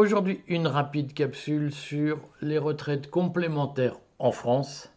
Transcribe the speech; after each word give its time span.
Aujourd'hui, 0.00 0.40
une 0.48 0.66
rapide 0.66 1.12
capsule 1.12 1.74
sur 1.74 2.20
les 2.40 2.56
retraites 2.56 3.10
complémentaires 3.10 3.96
en 4.18 4.32
France 4.32 4.90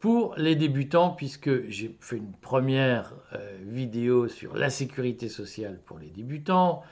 pour 0.00 0.34
les 0.36 0.56
débutants, 0.56 1.10
puisque 1.10 1.68
j'ai 1.68 1.96
fait 2.00 2.16
une 2.16 2.32
première 2.32 3.14
euh, 3.34 3.56
vidéo 3.62 4.26
sur 4.26 4.56
la 4.56 4.70
sécurité 4.70 5.28
sociale 5.28 5.78
pour 5.86 6.00
les 6.00 6.08
débutants. 6.08 6.82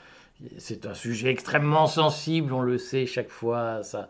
C'est 0.56 0.86
un 0.86 0.94
sujet 0.94 1.30
extrêmement 1.30 1.88
sensible, 1.88 2.52
on 2.52 2.60
le 2.60 2.78
sait 2.78 3.06
chaque 3.06 3.30
fois. 3.30 3.82
Ça, 3.82 4.08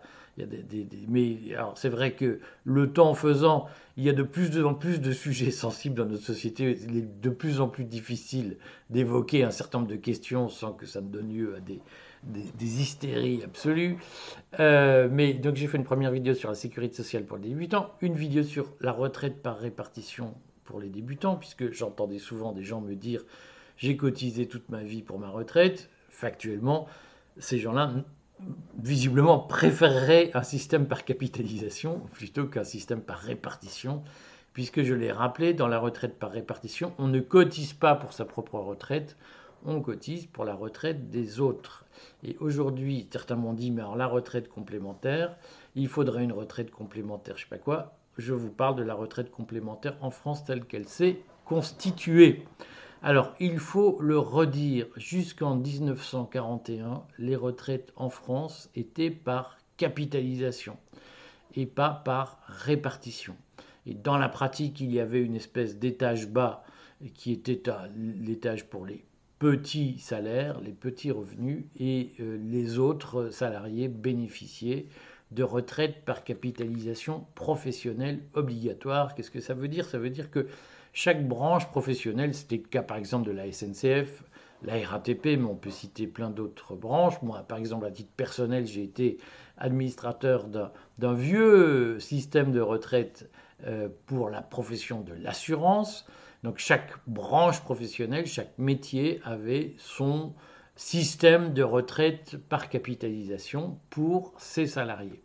mais 1.09 1.39
alors 1.55 1.77
c'est 1.77 1.89
vrai 1.89 2.13
que 2.13 2.41
le 2.65 2.93
temps 2.93 3.15
faisant, 3.15 3.67
il 3.97 4.05
y 4.05 4.09
a 4.09 4.13
de 4.13 4.23
plus 4.23 4.65
en 4.65 4.75
plus 4.75 5.01
de 5.01 5.13
sujets 5.13 5.51
sensibles 5.53 5.97
dans 5.97 6.07
notre 6.07 6.25
société. 6.25 6.79
Il 6.89 6.97
est 6.97 7.21
de 7.21 7.31
plus 7.31 7.61
en 7.61 7.69
plus 7.69 7.85
difficile 7.85 8.57
d'évoquer 8.91 9.45
un 9.45 9.51
certain 9.51 9.79
nombre 9.79 9.91
de 9.91 9.97
questions 9.97 10.49
sans 10.49 10.73
que 10.73 10.87
ça 10.87 11.01
ne 11.01 11.09
donne 11.09 11.33
lieu 11.33 11.55
à 11.57 11.61
des, 11.61 11.81
des, 12.25 12.81
hystéries 12.81 13.43
absolues. 13.45 13.99
Euh, 14.61 15.09
mais 15.11 15.35
donc 15.35 15.57
j'ai 15.57 15.67
fait 15.67 15.77
une 15.77 15.85
première 15.85 16.11
vidéo 16.11 16.35
sur 16.35 16.49
la 16.49 16.55
sécurité 16.55 16.97
sociale 16.97 17.25
pour 17.25 17.37
les 17.37 17.49
débutants, 17.49 17.91
une 18.01 18.15
vidéo 18.15 18.43
sur 18.43 18.73
la 18.81 18.93
retraite 18.93 19.43
par 19.43 19.59
répartition 19.59 20.35
pour 20.65 20.81
les 20.81 20.89
débutants, 20.89 21.37
puisque 21.37 21.73
j'entendais 21.73 22.19
souvent 22.19 22.53
des 22.53 22.63
gens 22.63 22.81
me 22.81 22.95
dire 22.95 23.25
j'ai 23.77 23.97
cotisé 23.97 24.47
toute 24.47 24.69
ma 24.69 24.83
vie 24.83 25.03
pour 25.03 25.19
ma 25.19 25.29
retraite. 25.29 25.91
Factuellement, 26.09 26.87
ces 27.39 27.59
gens-là 27.59 27.93
visiblement 28.79 29.39
préféreraient 29.39 30.31
un 30.35 30.43
système 30.43 30.87
par 30.87 31.05
capitalisation 31.05 32.01
plutôt 32.13 32.47
qu'un 32.47 32.65
système 32.65 33.01
par 33.01 33.19
répartition, 33.19 34.03
puisque 34.53 34.83
je 34.83 34.95
l'ai 34.95 35.13
rappelé, 35.13 35.55
dans 35.55 35.69
la 35.69 35.79
retraite 35.79 36.19
par 36.19 36.31
répartition, 36.31 36.93
on 36.99 37.09
ne 37.09 37.21
cotise 37.21 37.73
pas 37.73 37.95
pour 37.95 38.13
sa 38.13 38.25
propre 38.25 38.59
retraite, 38.59 39.17
on 39.65 39.81
cotise 39.81 40.27
pour 40.27 40.45
la 40.45 40.55
retraite 40.55 41.11
des 41.11 41.41
autres. 41.41 41.85
Et 42.25 42.37
aujourd'hui, 42.41 43.09
certains 43.11 43.37
m'ont 43.37 43.53
dit, 43.53 43.71
mais 43.71 43.83
alors 43.83 43.97
la 43.97 44.07
retraite 44.07 44.49
complémentaire, 44.49 45.37
il 45.75 45.89
faudrait 45.89 46.25
une 46.25 46.33
retraite 46.33 46.71
complémentaire, 46.71 47.37
je 47.37 47.43
sais 47.43 47.49
pas 47.49 47.59
quoi. 47.59 47.97
Je 48.19 48.35
vous 48.35 48.51
parle 48.51 48.77
de 48.77 48.83
la 48.83 48.95
retraite 48.95 49.31
complémentaire 49.31 49.97
en 50.01 50.11
France 50.11 50.45
telle 50.45 50.65
qu'elle 50.65 50.89
s'est 50.89 51.21
constituée. 51.45 52.45
Alors, 53.05 53.35
il 53.41 53.59
faut 53.59 53.99
le 54.01 54.17
redire, 54.17 54.87
jusqu'en 54.97 55.57
1941, 55.57 57.03
les 57.19 57.35
retraites 57.35 57.93
en 57.97 58.11
France 58.11 58.71
étaient 58.77 59.11
par 59.11 59.59
capitalisation 59.77 60.77
et 61.57 61.67
pas 61.67 61.91
par 62.05 62.39
répartition. 62.47 63.35
Et 63.87 63.95
dans 63.95 64.19
la 64.19 64.29
pratique, 64.29 64.81
il 64.81 64.93
y 64.93 65.01
avait 65.01 65.21
une 65.21 65.35
espèce 65.35 65.79
d'étage 65.79 66.29
bas 66.29 66.63
qui 67.15 67.33
était 67.33 67.61
l'étage 67.97 68.67
pour 68.67 68.87
les 68.87 69.05
petits 69.41 69.99
salaires, 69.99 70.61
les 70.61 70.71
petits 70.71 71.11
revenus, 71.11 71.65
et 71.81 72.13
euh, 72.21 72.39
les 72.41 72.79
autres 72.79 73.31
salariés 73.31 73.89
bénéficiaient 73.89 74.87
de 75.33 75.43
retraite 75.43 76.05
par 76.05 76.23
capitalisation 76.23 77.27
professionnelle 77.35 78.21
obligatoire. 78.35 79.17
Qu'est-ce 79.17 79.33
que 79.33 79.41
ça 79.41 79.55
veut 79.55 79.67
dire? 79.67 79.87
Ça 79.87 79.99
veut 79.99 80.11
dire 80.11 80.31
que 80.31 80.47
chaque 80.93 81.27
branche 81.27 81.69
professionnelle, 81.69 82.35
c'était 82.35 82.57
le 82.57 82.63
cas 82.63 82.83
par 82.83 82.97
exemple 82.97 83.27
de 83.27 83.33
la 83.33 83.51
SNCF, 83.51 84.23
la 84.65 84.75
RATP, 84.87 85.25
mais 85.25 85.45
on 85.45 85.57
peut 85.57 85.71
citer 85.71 86.07
plein 86.07 86.31
d'autres 86.31 86.75
branches. 86.77 87.21
Moi, 87.23 87.39
par 87.41 87.59
exemple, 87.59 87.87
à 87.87 87.91
titre 87.91 88.13
personnel, 88.17 88.67
j'ai 88.67 88.85
été 88.85 89.19
administrateur 89.59 90.47
d'un 90.47 91.15
vieux 91.15 91.99
système 91.99 92.53
de 92.53 92.61
retraite 92.61 93.31
euh, 93.67 93.89
pour 94.07 94.31
la 94.31 94.43
profession 94.43 95.01
de 95.01 95.15
l'assurance. 95.15 96.07
Donc 96.43 96.59
chaque 96.59 96.93
branche 97.07 97.61
professionnelle, 97.61 98.27
chaque 98.27 98.57
métier 98.59 99.21
avait 99.25 99.75
son 99.79 100.35
système 100.75 101.53
de 101.53 101.63
retraite 101.63 102.37
par 102.49 102.69
capitalisation 102.69 103.79
pour 103.91 104.33
ses 104.39 104.67
salariés. 104.67 105.23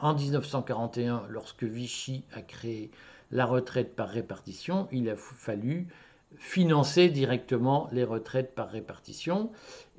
En 0.00 0.14
1941, 0.14 1.24
lorsque 1.28 1.64
Vichy 1.64 2.24
a 2.32 2.40
créé 2.40 2.90
la 3.32 3.46
retraite 3.46 3.96
par 3.96 4.08
répartition, 4.08 4.88
il 4.92 5.08
a 5.08 5.16
fallu 5.16 5.88
financer 6.36 7.08
directement 7.08 7.88
les 7.92 8.04
retraites 8.04 8.54
par 8.54 8.70
répartition. 8.70 9.50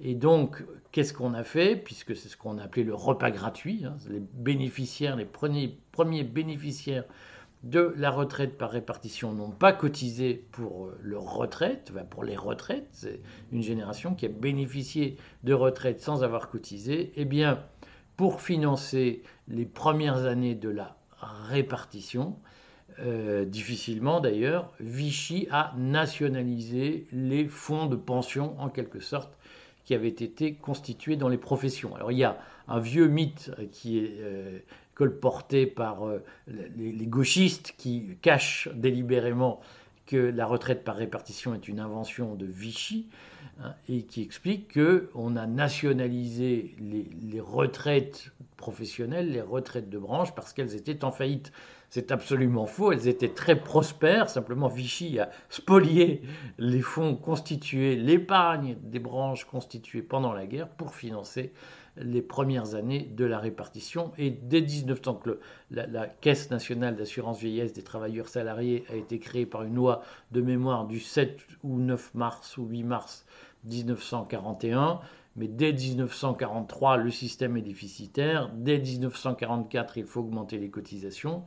Et 0.01 0.15
donc, 0.15 0.63
qu'est-ce 0.91 1.13
qu'on 1.13 1.33
a 1.33 1.43
fait? 1.43 1.75
Puisque 1.75 2.15
c'est 2.15 2.29
ce 2.29 2.37
qu'on 2.37 2.57
a 2.57 2.63
appelé 2.63 2.83
le 2.83 2.95
repas 2.95 3.31
gratuit, 3.31 3.85
hein, 3.85 3.97
les 4.09 4.19
bénéficiaires, 4.19 5.15
les 5.15 5.25
premiers, 5.25 5.77
premiers 5.91 6.23
bénéficiaires 6.23 7.05
de 7.63 7.93
la 7.95 8.11
retraite 8.11 8.57
par 8.57 8.71
répartition 8.71 9.31
n'ont 9.31 9.51
pas 9.51 9.71
cotisé 9.71 10.45
pour 10.51 10.87
euh, 10.87 10.99
leur 11.01 11.23
retraite, 11.23 11.93
pour 12.09 12.25
les 12.25 12.35
retraites, 12.35 12.89
c'est 12.91 13.21
une 13.53 13.61
génération 13.61 14.15
qui 14.15 14.25
a 14.25 14.29
bénéficié 14.29 15.17
de 15.43 15.53
retraite 15.53 16.01
sans 16.01 16.23
avoir 16.23 16.49
cotisé, 16.49 17.13
eh 17.15 17.23
bien, 17.23 17.63
pour 18.17 18.41
financer 18.41 19.23
les 19.47 19.65
premières 19.65 20.25
années 20.25 20.55
de 20.55 20.69
la 20.69 20.97
répartition, 21.21 22.37
euh, 22.99 23.45
difficilement 23.45 24.19
d'ailleurs, 24.19 24.71
Vichy 24.79 25.47
a 25.51 25.73
nationalisé 25.77 27.07
les 27.11 27.47
fonds 27.47 27.85
de 27.85 27.95
pension 27.95 28.55
en 28.59 28.69
quelque 28.69 28.99
sorte 28.99 29.37
qui 29.85 29.93
avaient 29.93 30.07
été 30.07 30.53
constitués 30.53 31.15
dans 31.15 31.29
les 31.29 31.37
professions. 31.37 31.95
Alors 31.95 32.11
il 32.11 32.17
y 32.19 32.23
a 32.23 32.37
un 32.67 32.79
vieux 32.79 33.07
mythe 33.07 33.51
qui 33.71 33.99
est 33.99 34.17
euh, 34.19 34.59
colporté 34.95 35.65
par 35.65 36.07
euh, 36.07 36.23
les, 36.47 37.05
gauchistes 37.05 37.73
qui 37.77 38.17
cachent 38.21 38.69
délibérément 38.73 39.59
que 40.05 40.17
la 40.17 40.45
retraite 40.45 40.83
par 40.83 40.95
répartition 40.95 41.53
est 41.53 41.67
une 41.67 41.79
invention 41.79 42.35
de 42.35 42.45
Vichy 42.45 43.07
hein, 43.61 43.73
et 43.89 44.03
qui 44.03 44.21
explique 44.21 44.73
qu'on 44.73 45.35
a 45.35 45.47
nationalisé 45.47 46.75
les, 46.79 47.39
retraites 47.39 48.31
professionnelles, 48.57 49.31
les 49.31 49.41
retraites 49.41 49.89
de 49.89 49.97
branche 49.97 50.33
parce 50.35 50.53
qu'elles 50.53 50.75
étaient 50.75 51.03
en 51.03 51.11
faillite. 51.11 51.51
C'est 51.95 52.11
absolument 52.11 52.65
faux, 52.65 52.91
elles 52.91 53.07
étaient 53.07 53.35
très 53.35 53.55
prospères, 53.55 54.27
simplement 54.27 54.67
Vichy 54.67 55.19
a 55.19 55.29
spolié 55.49 56.23
les 56.57 56.81
fonds 56.81 57.15
constitués, 57.15 57.95
l'épargne 57.95 58.77
des 58.81 58.97
branches 58.97 59.45
constituées 59.45 60.01
pendant 60.01 60.33
la 60.33 60.47
guerre 60.47 60.69
pour 60.69 60.95
financer 60.95 61.53
les 61.97 62.23
premières 62.23 62.73
années 62.73 63.11
de 63.15 63.25
la 63.25 63.37
répartition. 63.37 64.11
Et 64.17 64.31
dès 64.31 64.61
1900, 64.61 65.13
que 65.23 65.39
la, 65.69 65.85
la, 65.85 66.07
Caisse 66.07 66.49
nationale 66.49 66.95
d'assurance 66.95 67.39
vieillesse 67.39 67.73
des 67.73 67.83
travailleurs 67.83 68.27
salariés 68.27 68.85
a 68.89 68.95
été 68.95 69.19
créée 69.19 69.45
par 69.45 69.61
une 69.61 69.75
loi 69.75 70.01
de 70.31 70.41
mémoire 70.41 70.87
du 70.87 70.99
7 70.99 71.45
ou 71.61 71.77
9 71.77 72.15
mars 72.15 72.57
ou 72.57 72.65
8 72.65 72.81
mars 72.85 73.23
1941. 73.65 74.99
Mais 75.35 75.47
dès 75.47 75.73
1943, 75.73 76.97
le 76.97 77.09
système 77.09 77.57
est 77.57 77.61
déficitaire. 77.61 78.51
Dès 78.53 78.77
1944, 78.77 79.97
il 79.97 80.05
faut 80.05 80.21
augmenter 80.21 80.59
les 80.59 80.69
cotisations. 80.69 81.43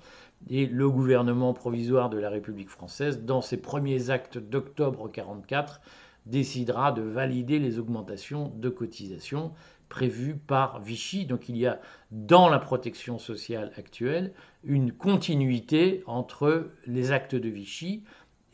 Et 0.48 0.66
le 0.66 0.88
gouvernement 0.88 1.52
provisoire 1.54 2.10
de 2.10 2.18
la 2.18 2.30
République 2.30 2.70
française, 2.70 3.22
dans 3.24 3.40
ses 3.40 3.56
premiers 3.56 4.10
actes 4.10 4.38
d'octobre 4.38 4.98
1944, 5.06 5.80
décidera 6.26 6.92
de 6.92 7.02
valider 7.02 7.58
les 7.58 7.78
augmentations 7.78 8.52
de 8.56 8.68
cotisations 8.68 9.52
prévu 9.88 10.34
par 10.34 10.80
Vichy. 10.80 11.26
Donc 11.26 11.48
il 11.48 11.56
y 11.56 11.66
a 11.66 11.80
dans 12.10 12.48
la 12.48 12.58
protection 12.58 13.18
sociale 13.18 13.72
actuelle 13.76 14.32
une 14.64 14.92
continuité 14.92 16.02
entre 16.06 16.70
les 16.86 17.12
actes 17.12 17.34
de 17.34 17.48
Vichy 17.48 18.02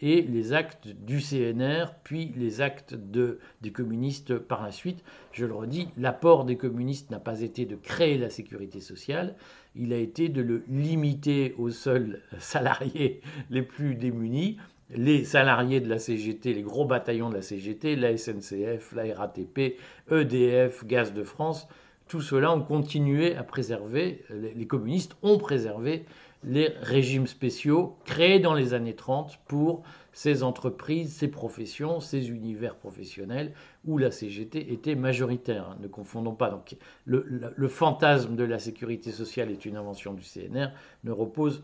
et 0.00 0.22
les 0.22 0.52
actes 0.52 0.88
du 0.88 1.20
CNR, 1.20 1.94
puis 2.02 2.32
les 2.36 2.60
actes 2.60 2.94
de, 2.94 3.38
des 3.60 3.70
communistes 3.70 4.36
par 4.36 4.62
la 4.62 4.72
suite. 4.72 5.04
Je 5.30 5.46
le 5.46 5.54
redis, 5.54 5.88
l'apport 5.96 6.44
des 6.44 6.56
communistes 6.56 7.10
n'a 7.10 7.20
pas 7.20 7.40
été 7.40 7.66
de 7.66 7.76
créer 7.76 8.18
la 8.18 8.28
sécurité 8.28 8.80
sociale, 8.80 9.36
il 9.74 9.92
a 9.92 9.98
été 9.98 10.28
de 10.28 10.42
le 10.42 10.64
limiter 10.68 11.54
aux 11.58 11.70
seuls 11.70 12.20
salariés 12.38 13.20
les 13.50 13.62
plus 13.62 13.94
démunis 13.94 14.58
les 14.94 15.24
salariés 15.24 15.80
de 15.80 15.88
la 15.88 15.98
CGT, 15.98 16.52
les 16.52 16.62
gros 16.62 16.84
bataillons 16.84 17.30
de 17.30 17.34
la 17.36 17.42
CGT, 17.42 17.96
la 17.96 18.16
SNCF, 18.16 18.92
la 18.92 19.14
RATP, 19.14 19.78
EDF, 20.10 20.84
Gaz 20.84 21.14
de 21.14 21.24
France, 21.24 21.66
tout 22.08 22.20
cela 22.20 22.52
ont 22.52 22.60
continué 22.60 23.34
à 23.36 23.42
préserver, 23.42 24.22
les 24.30 24.66
communistes 24.66 25.16
ont 25.22 25.38
préservé 25.38 26.04
les 26.44 26.68
régimes 26.80 27.26
spéciaux 27.26 27.96
créés 28.04 28.40
dans 28.40 28.54
les 28.54 28.74
années 28.74 28.94
30 28.94 29.38
pour 29.46 29.82
ces 30.12 30.42
entreprises, 30.42 31.14
ces 31.14 31.28
professions, 31.28 32.00
ces 32.00 32.30
univers 32.30 32.76
professionnels 32.76 33.52
où 33.84 33.98
la 33.98 34.10
CGT 34.10 34.72
était 34.72 34.94
majoritaire. 34.94 35.70
Hein, 35.70 35.78
ne 35.80 35.88
confondons 35.88 36.34
pas. 36.34 36.50
Donc, 36.50 36.76
le, 37.04 37.26
le 37.54 37.68
fantasme 37.68 38.36
de 38.36 38.44
la 38.44 38.58
sécurité 38.58 39.10
sociale 39.10 39.50
est 39.50 39.64
une 39.64 39.76
invention 39.76 40.12
du 40.12 40.22
CNR, 40.22 40.68
ne 41.04 41.12
repose 41.12 41.62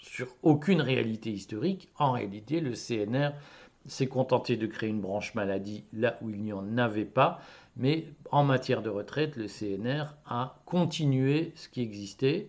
sur 0.00 0.28
aucune 0.42 0.80
réalité 0.80 1.30
historique. 1.30 1.88
En 1.98 2.12
réalité, 2.12 2.60
le 2.60 2.72
CNR 2.72 3.30
s'est 3.86 4.06
contenté 4.06 4.56
de 4.56 4.66
créer 4.66 4.90
une 4.90 5.00
branche 5.00 5.34
maladie 5.34 5.84
là 5.92 6.18
où 6.22 6.30
il 6.30 6.42
n'y 6.42 6.52
en 6.52 6.78
avait 6.78 7.04
pas, 7.04 7.40
mais 7.76 8.06
en 8.30 8.44
matière 8.44 8.82
de 8.82 8.90
retraite, 8.90 9.36
le 9.36 9.46
CNR 9.46 10.14
a 10.26 10.60
continué 10.66 11.52
ce 11.54 11.68
qui 11.68 11.80
existait 11.80 12.48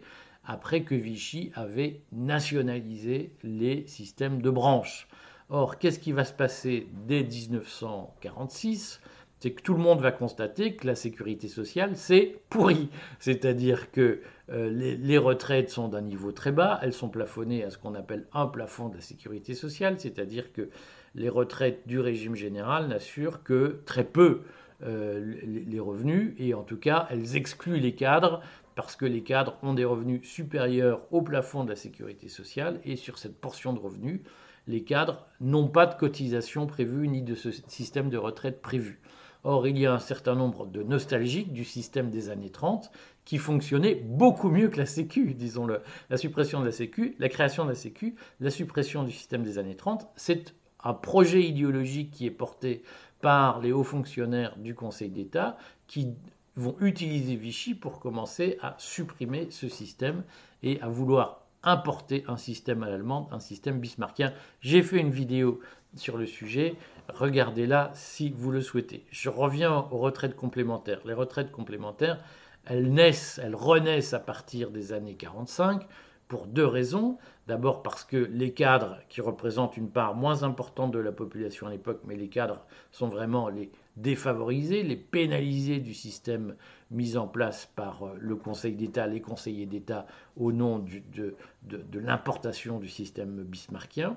après 0.50 0.82
que 0.82 0.96
Vichy 0.96 1.52
avait 1.54 2.02
nationalisé 2.12 3.32
les 3.44 3.86
systèmes 3.86 4.42
de 4.42 4.50
branches. 4.50 5.08
Or, 5.50 5.78
qu'est-ce 5.78 6.00
qui 6.00 6.12
va 6.12 6.26
se 6.26 6.34
passer 6.34 6.88
dès 7.08 7.24
1946 7.24 9.00
c'est 9.42 9.52
que 9.52 9.62
tout 9.62 9.74
le 9.74 9.80
monde 9.80 10.02
va 10.02 10.12
constater 10.12 10.76
que 10.76 10.86
la 10.86 10.96
sécurité 10.96 11.48
sociale, 11.48 11.96
c'est 11.96 12.42
pourri. 12.50 12.90
C'est-à-dire 13.20 13.90
que 13.90 14.20
euh, 14.52 14.70
les, 14.70 15.18
retraites 15.18 15.70
sont 15.70 15.88
d'un 15.88 16.02
niveau 16.02 16.34
très 16.34 16.52
bas, 16.52 16.78
elles 16.82 16.92
sont 16.92 17.08
plafonnées 17.08 17.64
à 17.64 17.70
ce 17.70 17.78
qu'on 17.78 17.96
appelle 17.96 18.28
un 18.34 18.48
plafond 18.48 18.90
de 18.90 18.96
la 18.96 19.02
sécurité 19.02 19.54
sociale, 19.54 19.98
c'est-à-dire 19.98 20.52
que 20.52 20.70
les 21.16 21.30
retraites 21.30 21.88
du 21.88 22.02
régime 22.02 22.36
général 22.36 22.90
n'assurent 22.90 23.42
que 23.42 23.80
très 23.86 24.04
peu 24.04 24.42
euh, 24.84 25.36
les 25.46 25.80
revenus, 25.80 26.34
et 26.38 26.54
en 26.54 26.64
tout 26.64 26.78
cas, 26.78 27.08
elles 27.10 27.38
excluent 27.38 27.80
les 27.80 27.96
cadres, 27.96 28.42
parce 28.80 28.96
que 28.96 29.06
les 29.06 29.24
cadres 29.24 29.58
ont 29.62 29.74
des 29.74 29.84
revenus 29.84 30.26
supérieurs 30.26 31.02
au 31.12 31.22
plafond 31.22 31.66
de 31.66 31.70
la 31.70 31.76
sécurité 31.76 32.30
sociale, 32.30 32.80
et 32.86 32.96
sur 32.96 33.18
cette 33.18 33.36
portion 33.36 33.74
de 33.74 33.80
revenus, 33.80 34.22
les 34.68 34.86
cadres 34.86 35.28
n'ont 35.42 35.68
pas 35.68 35.86
de 35.86 35.96
cotisation 35.96 36.66
prévue 36.66 37.10
ni 37.10 37.22
de 37.22 37.36
ce 37.36 37.50
système 37.68 38.10
de 38.10 38.18
retraite 38.18 38.62
prévu. 38.62 39.02
Or, 39.44 39.68
il 39.68 39.78
y 39.78 39.86
a 39.86 39.94
un 39.94 40.00
certain 40.00 40.34
nombre 40.34 40.66
de 40.66 40.82
nostalgiques 40.82 41.52
du 41.52 41.66
système 41.66 42.10
des 42.10 42.30
années 42.30 42.52
30 42.52 42.90
qui 43.26 43.38
fonctionnait 43.38 43.96
beaucoup 43.96 44.50
mieux 44.50 44.70
que 44.70 44.78
la 44.78 44.86
Sécu, 44.86 45.34
disons-le. 45.34 45.82
La 46.10 46.16
suppression 46.16 46.62
de 46.62 46.66
la 46.66 46.72
Sécu, 46.72 47.18
la 47.20 47.28
création 47.28 47.66
de 47.66 47.72
la 47.72 47.76
Sécu, 47.76 48.16
la 48.40 48.50
suppression 48.50 49.04
du 49.04 49.12
système 49.12 49.44
des 49.44 49.58
années 49.58 49.76
30, 49.76 50.08
c'est 50.16 50.56
un 50.82 50.94
projet 50.94 51.42
idéologique 51.42 52.12
qui 52.12 52.26
est 52.26 52.32
porté 52.32 52.84
par 53.20 53.60
les 53.60 53.74
hauts 53.74 53.84
fonctionnaires 53.84 54.56
du 54.58 54.74
Conseil 54.74 55.10
d'État 55.10 55.58
qui 55.86 56.14
vont 56.60 56.76
utiliser 56.82 57.36
Vichy 57.36 57.74
pour 57.74 58.00
commencer 58.00 58.58
à 58.62 58.76
supprimer 58.78 59.48
ce 59.50 59.70
système 59.70 60.24
et 60.62 60.82
à 60.82 60.90
vouloir 60.90 61.46
importer 61.64 62.24
un 62.28 62.38
système 62.38 62.84
à 62.84 62.90
l'allemande, 62.90 63.28
un 63.32 63.40
système 63.40 63.80
bismarckien. 63.80 64.34
J'ai 64.62 64.82
fait 64.82 64.98
une 64.98 65.10
vidéo 65.10 65.60
sur 65.96 66.18
le 66.18 66.26
sujet, 66.26 66.76
regardez-la 67.14 67.92
si 67.94 68.30
vous 68.30 68.52
le 68.52 68.62
souhaitez. 68.62 69.06
Je 69.10 69.30
reviens 69.30 69.88
aux 69.92 69.98
retraites 69.98 70.36
complémentaires. 70.36 71.02
Les 71.06 71.14
retraites 71.14 71.52
complémentaires, 71.52 72.24
elles 72.66 72.92
naissent, 72.92 73.40
elles 73.44 73.56
renaissent 73.56 74.14
à 74.14 74.20
partir 74.20 74.70
des 74.70 74.94
années 74.94 75.16
45 75.16 75.88
pour 76.28 76.46
deux 76.46 76.66
raisons. 76.66 77.18
D'abord 77.50 77.82
parce 77.82 78.04
que 78.04 78.16
les 78.16 78.54
cadres, 78.54 79.00
qui 79.10 79.22
représentent 79.22 79.76
une 79.76 79.90
part 79.90 80.14
moins 80.14 80.44
importante 80.44 80.92
de 80.92 81.00
la 81.00 81.12
population 81.12 81.66
à 81.66 81.72
l'époque, 81.72 82.02
mais 82.06 82.16
les 82.16 82.28
cadres 82.28 82.64
sont 82.92 83.08
vraiment 83.08 83.50
les 83.50 83.72
défavorisés, 83.98 84.84
les 84.84 84.96
pénalisés 84.96 85.80
du 85.80 85.96
système 85.96 86.54
mis 86.92 87.18
en 87.18 87.28
place 87.28 87.68
par 87.76 88.04
euh, 88.04 88.16
le 88.20 88.36
Conseil 88.36 88.76
d'État, 88.76 89.08
les 89.08 89.20
conseillers 89.20 89.66
d'État, 89.66 90.06
au 90.38 90.52
nom 90.52 90.78
de, 90.78 91.34
de 91.64 92.00
l'importation 92.00 92.78
du 92.78 92.88
système 92.88 93.44
bismarckien. 93.44 94.16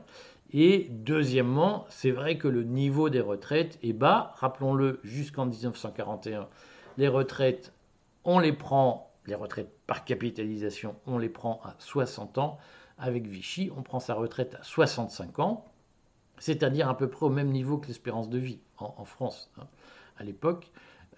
Et 0.53 0.89
deuxièmement, 0.91 1.87
c'est 1.89 2.11
vrai 2.11 2.37
que 2.37 2.49
le 2.49 2.65
niveau 2.65 3.09
des 3.09 3.23
retraites 3.23 3.79
est 3.83 3.95
bas. 3.95 4.35
Rappelons-le, 4.37 5.01
jusqu'en 5.05 5.47
1941, 5.47 6.49
les 6.99 7.09
retraites, 7.09 7.73
on 8.25 8.41
les 8.41 8.53
prend, 8.53 9.11
les 9.25 9.37
retraites 9.37 9.73
par 9.87 10.05
capitalisation, 10.05 10.97
on 11.07 11.17
les 11.17 11.31
prend 11.31 11.63
à 11.65 11.75
60 11.79 12.37
ans. 12.37 12.59
Avec 13.03 13.27
Vichy, 13.27 13.69
on 13.77 13.83
prend 13.83 13.99
sa 13.99 14.15
retraite 14.15 14.55
à 14.55 14.63
65 14.63 15.41
ans, 15.41 15.65
c'est-à-dire 16.39 16.89
à 16.89 16.97
peu 16.97 17.11
près 17.11 17.27
au 17.27 17.31
même 17.31 17.51
niveau 17.51 17.79
que 17.79 17.89
l'espérance 17.89 18.31
de 18.31 18.39
vie 18.39 18.61
en, 18.79 19.05
France 19.05 19.51
hein, 19.59 19.67
à 20.19 20.23
l'époque. 20.23 20.71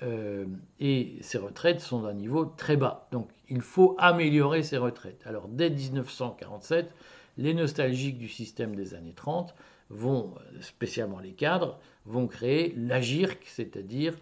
Euh, 0.02 0.46
et 0.80 1.18
ces 1.20 1.36
retraites 1.36 1.80
sont 1.80 2.00
d'un 2.00 2.14
niveau 2.14 2.46
très 2.46 2.78
bas. 2.78 3.06
Donc 3.12 3.28
il 3.50 3.60
faut 3.60 3.96
améliorer 3.98 4.62
ces 4.62 4.78
retraites. 4.78 5.26
Alors 5.26 5.46
dès 5.46 5.68
1947, 5.68 6.90
les 7.36 7.52
nostalgiques 7.52 8.16
du 8.16 8.30
système 8.30 8.74
des 8.74 8.94
années 8.94 9.12
30 9.12 9.54
vont, 9.90 10.34
spécialement 10.62 11.20
les 11.20 11.32
cadres, 11.32 11.78
vont 12.06 12.26
créer 12.26 12.72
l'AGIRC, 12.78 13.44
c'est-à-dire 13.46 14.16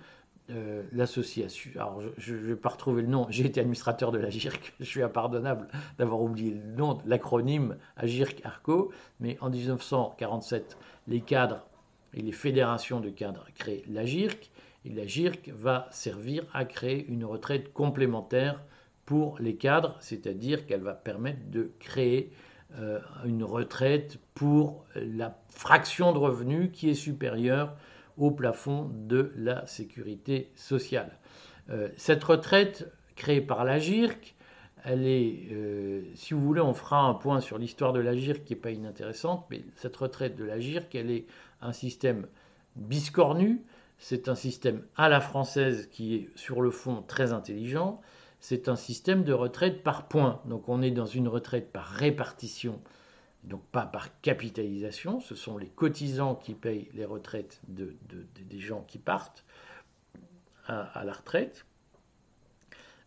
euh, 0.50 0.83
l'association. 0.93 1.71
Alors, 1.77 2.03
je 2.19 2.35
ne 2.35 2.41
vais 2.41 2.56
pas 2.56 2.71
retrouver 2.71 3.03
le 3.03 3.09
nom, 3.09 3.27
j'ai 3.31 3.47
été 3.47 3.61
administrateur 3.61 4.11
de 4.11 4.19
l'AGIRC, 4.19 4.75
je 4.81 4.85
suis 4.85 5.03
impardonnable 5.03 5.69
d'avoir 5.99 6.21
oublié 6.21 6.55
le 6.55 6.73
nom, 6.73 6.99
l'acronyme 7.06 7.77
AGIRC-ARCO, 7.97 8.91
mais 9.21 9.39
en 9.41 9.50
1947, 9.50 10.77
les 11.06 11.21
cadres 11.21 11.65
et 12.12 12.23
les 12.23 12.33
fédérations 12.33 12.99
de 12.99 13.09
cadres 13.09 13.47
créent 13.55 13.85
l'AGIRC, 13.89 14.50
et 14.85 14.91
l'AGIRC 14.91 15.50
va 15.55 15.87
servir 15.93 16.44
à 16.53 16.65
créer 16.65 17.06
une 17.06 17.25
retraite 17.25 17.73
complémentaire 17.73 18.61
pour 19.06 19.39
les 19.39 19.55
cadres, 19.55 19.97
c'est-à-dire 20.00 20.67
qu'elle 20.67 20.83
va 20.83 20.94
permettre 20.94 21.50
de 21.50 21.71
créer 21.79 22.33
euh, 22.81 22.99
une 23.25 23.44
retraite 23.44 24.19
pour 24.35 24.87
la 24.97 25.39
fraction 25.49 26.12
de 26.12 26.19
revenus 26.19 26.71
qui 26.73 26.91
est 26.91 26.94
supérieure 26.94 27.77
au 28.17 28.31
plafond 28.31 28.91
de 28.93 29.32
la 29.37 29.67
sécurité 29.67 30.50
sociale. 30.55 31.19
Euh, 31.70 31.88
cette 31.97 32.25
retraite 32.25 32.93
créée 33.17 33.41
par 33.41 33.64
la 33.64 33.79
GIRC, 33.79 34.35
elle 34.85 35.06
est, 35.06 35.49
euh, 35.53 36.03
si 36.14 36.35
vous 36.35 36.41
voulez, 36.41 36.61
on 36.61 36.75
fera 36.75 37.03
un 37.03 37.14
point 37.14 37.41
sur 37.41 37.59
l'histoire 37.59 37.93
de 37.93 38.00
la 38.00 38.17
GIRC 38.17 38.44
qui 38.44 38.55
n'est 38.55 38.61
pas 38.61 38.70
inintéressante, 38.70 39.47
mais 39.50 39.64
cette 39.76 39.97
retraite 39.97 40.37
de 40.37 40.44
la 40.44 40.59
GIRC, 40.59 40.94
elle 40.94 41.11
est 41.11 41.26
un 41.61 41.73
système 41.73 42.26
biscornu, 42.75 43.62
c'est 43.99 44.29
un 44.29 44.35
système 44.35 44.82
à 44.97 45.08
la 45.08 45.20
française 45.20 45.88
qui 45.93 46.17
est 46.17 46.31
sur 46.35 46.62
le 46.62 46.70
fond 46.70 47.05
très 47.06 47.32
intelligent, 47.32 48.00
c'est 48.41 48.69
un 48.69 48.75
système 48.75 49.23
de 49.23 49.32
retraite 49.32 49.85
par 49.85 50.08
points. 50.08 50.41
Donc 50.47 50.69
on 50.69 50.82
est 50.82 50.91
dans 50.91 51.06
une 51.06 51.29
retraite 51.29 51.70
par 51.70 51.87
répartition, 51.87 52.81
donc 53.44 53.62
pas 53.67 53.87
par 53.87 54.21
capitalisation. 54.21 55.21
Ce 55.21 55.35
sont 55.35 55.59
les 55.59 55.69
cotisants 55.69 56.35
qui 56.35 56.55
payent 56.55 56.89
les 56.94 57.05
retraites 57.05 57.61
de, 57.69 57.97
des 58.49 58.61
gens 58.61 58.83
qui 58.83 58.99
partent 58.99 59.44
à, 60.67 61.03
la 61.05 61.12
retraite. 61.12 61.67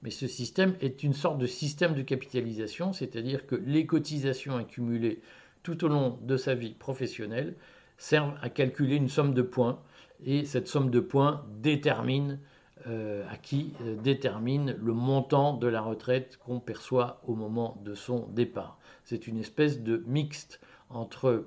Mais 0.01 0.11
ce 0.11 0.27
système 0.27 0.75
est 0.81 1.03
une 1.03 1.13
sorte 1.13 1.37
de 1.37 1.47
système 1.47 1.95
de 1.95 2.01
capitalisation, 2.01 2.93
c'est-à-dire 2.93 3.47
que 3.47 3.55
les 3.55 3.85
cotisations 3.85 4.55
accumulées 4.57 5.21
tout 5.63 5.83
au 5.83 5.87
long 5.87 6.19
de 6.21 6.37
sa 6.37 6.53
vie 6.53 6.73
professionnelle 6.73 7.55
servent 7.97 8.37
à 8.41 8.49
calculer 8.49 8.97
une 8.97 9.09
somme 9.09 9.33
de 9.33 9.41
points, 9.41 9.81
et 10.23 10.45
cette 10.45 10.67
somme 10.67 10.91
de 10.91 10.99
points 10.99 11.45
détermine 11.61 12.39
à 12.85 13.37
qui 13.37 13.73
euh, 13.81 13.95
détermine 13.95 14.75
le 14.81 14.93
montant 14.93 15.53
de 15.53 15.67
la 15.67 15.81
retraite 15.81 16.37
qu'on 16.37 16.59
perçoit 16.59 17.21
au 17.25 17.35
moment 17.35 17.81
de 17.83 17.95
son 17.95 18.27
départ. 18.27 18.77
C'est 19.03 19.27
une 19.27 19.39
espèce 19.39 19.81
de 19.81 20.03
mixte 20.07 20.59
entre 20.89 21.45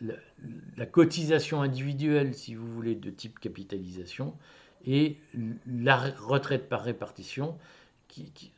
la, 0.00 0.86
cotisation 0.86 1.62
individuelle, 1.62 2.34
si 2.34 2.54
vous 2.54 2.66
voulez, 2.72 2.94
de 2.94 3.10
type 3.10 3.38
capitalisation, 3.38 4.34
et 4.86 5.18
la 5.66 5.96
retraite 5.96 6.68
par 6.68 6.82
répartition, 6.82 7.58
qui, 8.08 8.50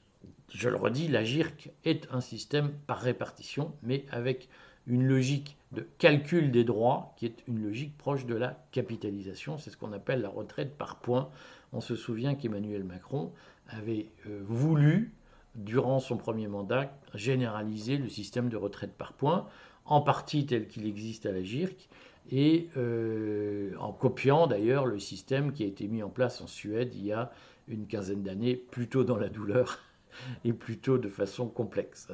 je 0.55 0.69
le 0.69 0.77
redis, 0.77 1.09
la 1.09 1.25
GIRC 1.25 1.71
est 1.85 2.07
un 2.13 2.21
système 2.21 2.73
par 2.87 3.01
répartition, 3.01 3.75
mais 3.83 4.05
avec 4.11 4.49
une 4.87 5.07
logique 5.07 5.57
de 5.73 5.87
calcul 5.99 6.51
des 6.51 6.65
droits 6.65 7.15
qui 7.17 7.27
est 7.27 7.37
une 7.49 7.63
logique 7.63 7.97
proche 7.97 8.27
de 8.27 8.35
la 8.35 8.63
capitalisation. 8.73 9.59
C'est 9.59 9.71
ce 9.71 9.77
qu'on 9.77 9.93
appelle 9.93 10.23
la 10.23 10.29
retraite 10.29 10.77
par 10.77 10.97
points. 10.97 11.31
On 11.73 11.81
se 11.81 11.97
souvient 11.97 12.35
qu'Emmanuel 12.35 12.85
Macron 12.85 13.33
avait 13.69 14.09
euh, 14.27 14.41
voulu, 14.45 15.15
durant 15.55 15.99
son 15.99 16.17
premier 16.17 16.49
mandat, 16.49 16.97
généraliser 17.15 17.97
le 17.97 18.09
système 18.09 18.49
de 18.49 18.57
retraite 18.57 18.93
par 18.93 19.13
points, 19.13 19.47
en 19.85 20.01
partie 20.01 20.47
tel 20.47 20.69
qu'il 20.69 20.87
existe 20.87 21.27
à 21.27 21.33
la 21.33 21.43
GIRC, 21.43 21.89
et 22.31 22.69
euh, 22.77 23.75
en 23.79 23.93
copiant 23.93 24.47
d'ailleurs 24.47 24.87
le 24.87 24.99
système 24.99 25.53
qui 25.53 25.65
a 25.65 25.67
été 25.67 25.89
mis 25.89 26.03
en 26.03 26.09
place 26.09 26.41
en 26.41 26.47
Suède 26.47 26.95
il 26.95 27.05
y 27.05 27.13
a 27.13 27.33
une 27.69 27.87
quinzaine 27.87 28.23
d'années, 28.23 28.57
plutôt 28.57 29.05
dans 29.05 29.17
la 29.17 29.29
douleur 29.29 29.79
et 30.45 30.53
plutôt 30.53 30.99
de 30.99 31.09
façon 31.09 31.49
complexe. 31.49 32.09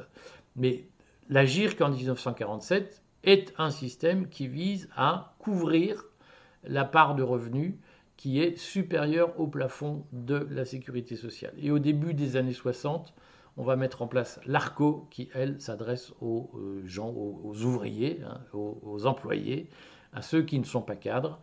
Mais 0.57 0.85
la 1.29 1.45
GIRC 1.45 1.81
en 1.81 1.91
1947 1.91 3.03
est 3.25 3.53
un 3.59 3.71
système 3.71 4.29
qui 4.29 4.47
vise 4.47 4.89
à 4.97 5.35
couvrir 5.39 6.05
la 6.65 6.85
part 6.85 7.15
de 7.15 7.23
revenus 7.23 7.75
qui 8.19 8.43
est 8.43 8.59
supérieure 8.59 9.39
au 9.41 9.47
plafond 9.47 10.05
de 10.13 10.47
la 10.51 10.65
sécurité 10.67 11.17
sociale. 11.17 11.55
Et 11.57 11.71
au 11.71 11.79
début 11.79 12.15
des 12.15 12.37
années 12.37 12.53
60, 12.53 13.15
on 13.57 13.63
va 13.63 13.77
mettre 13.77 14.03
en 14.03 14.09
place 14.09 14.41
l'ARCO 14.45 15.07
qui, 15.11 15.31
elle, 15.35 15.61
s'adresse 15.61 16.13
aux 16.21 16.51
euh, 16.55 16.83
gens, 16.85 17.11
aux, 17.11 17.63
ouvriers, 17.63 18.21
hein, 18.27 18.41
aux, 18.53 19.07
employés, 19.07 19.71
à 20.13 20.21
ceux 20.21 20.43
qui 20.43 20.59
ne 20.59 20.65
sont 20.65 20.83
pas 20.83 20.97
cadres, 20.97 21.41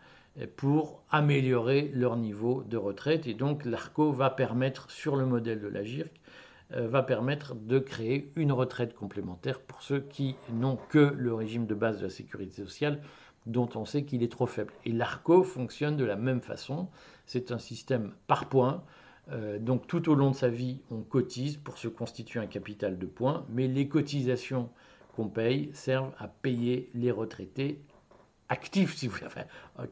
pour 0.58 1.01
améliorer 1.10 1.91
leur 1.94 2.17
niveau 2.17 2.63
de 2.63 2.75
retraite. 2.75 3.25
Et 3.25 3.34
donc 3.34 3.63
l'ARCO 3.63 4.12
va 4.12 4.29
permettre, 4.29 4.91
sur 4.91 5.15
le 5.15 5.25
modèle 5.25 5.62
de 5.62 5.70
la 5.70 5.84
GIRC, 5.84 6.12
euh, 6.74 6.89
va 6.89 7.03
permettre 7.03 7.55
de 7.55 7.79
créer 7.79 8.34
une 8.36 8.51
retraite 8.51 8.94
complémentaire 8.96 9.62
pour 9.62 9.82
ceux 9.82 10.01
qui 10.01 10.36
n'ont 10.51 10.77
que 10.89 11.13
le 11.15 11.34
régime 11.34 11.67
de 11.67 11.75
base 11.75 12.00
de 12.00 12.03
la 12.03 12.10
sécurité 12.10 12.63
sociale 12.63 13.01
dont 13.46 13.70
on 13.75 13.86
sait 13.86 14.04
qu'il 14.04 14.24
est 14.24 14.32
trop 14.32 14.48
faible. 14.48 14.74
Et 14.86 14.92
l'ARCO 14.92 15.44
fonctionne 15.44 15.98
de 15.98 16.06
la 16.06 16.16
même 16.16 16.42
façon. 16.42 16.88
C'est 17.25 17.52
un 17.52 17.60
système 17.60 18.14
par 18.28 18.50
points. 18.50 18.84
Euh, 19.32 19.58
donc 19.60 19.88
tout 19.88 20.10
au 20.10 20.16
long 20.16 20.32
de 20.32 20.36
sa 20.36 20.50
vie, 20.50 20.82
on 20.92 21.02
cotise 21.02 21.58
pour 21.58 21.78
se 21.78 21.88
constituer 21.88 22.40
un 22.40 22.48
capital 22.48 22.98
de 22.98 23.06
points, 23.06 23.46
mais 23.50 23.68
les 23.68 23.88
cotisations 23.88 24.70
qu'on 25.16 25.30
paye 25.30 25.72
servent 25.74 26.14
à 26.18 26.28
payer 26.28 26.90
les 26.94 27.12
retraités 27.12 27.82
actifs, 28.50 28.96
si 28.96 29.08
vous 29.08 29.18
enfin, 29.25 29.42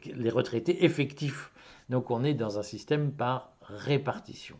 les 0.06 0.30
retraités 0.30 0.86
effectifs. 0.86 1.52
Donc 1.90 2.12
on 2.12 2.24
est 2.24 2.34
dans 2.36 2.60
un 2.60 2.64
système 2.64 3.12
par 3.12 3.54
répartition. 3.62 4.60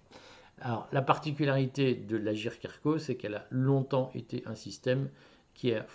Alors 0.62 0.88
la 0.92 1.02
particularité 1.02 1.94
de 1.94 2.18
l'Agir 2.18 2.60
Carco, 2.60 2.98
c'est 2.98 3.16
qu'elle 3.16 3.36
a 3.36 3.46
longtemps 3.52 4.10
été 4.16 4.44
un 4.46 4.56
système 4.56 5.10
qui 5.54 5.74
a 5.74 5.86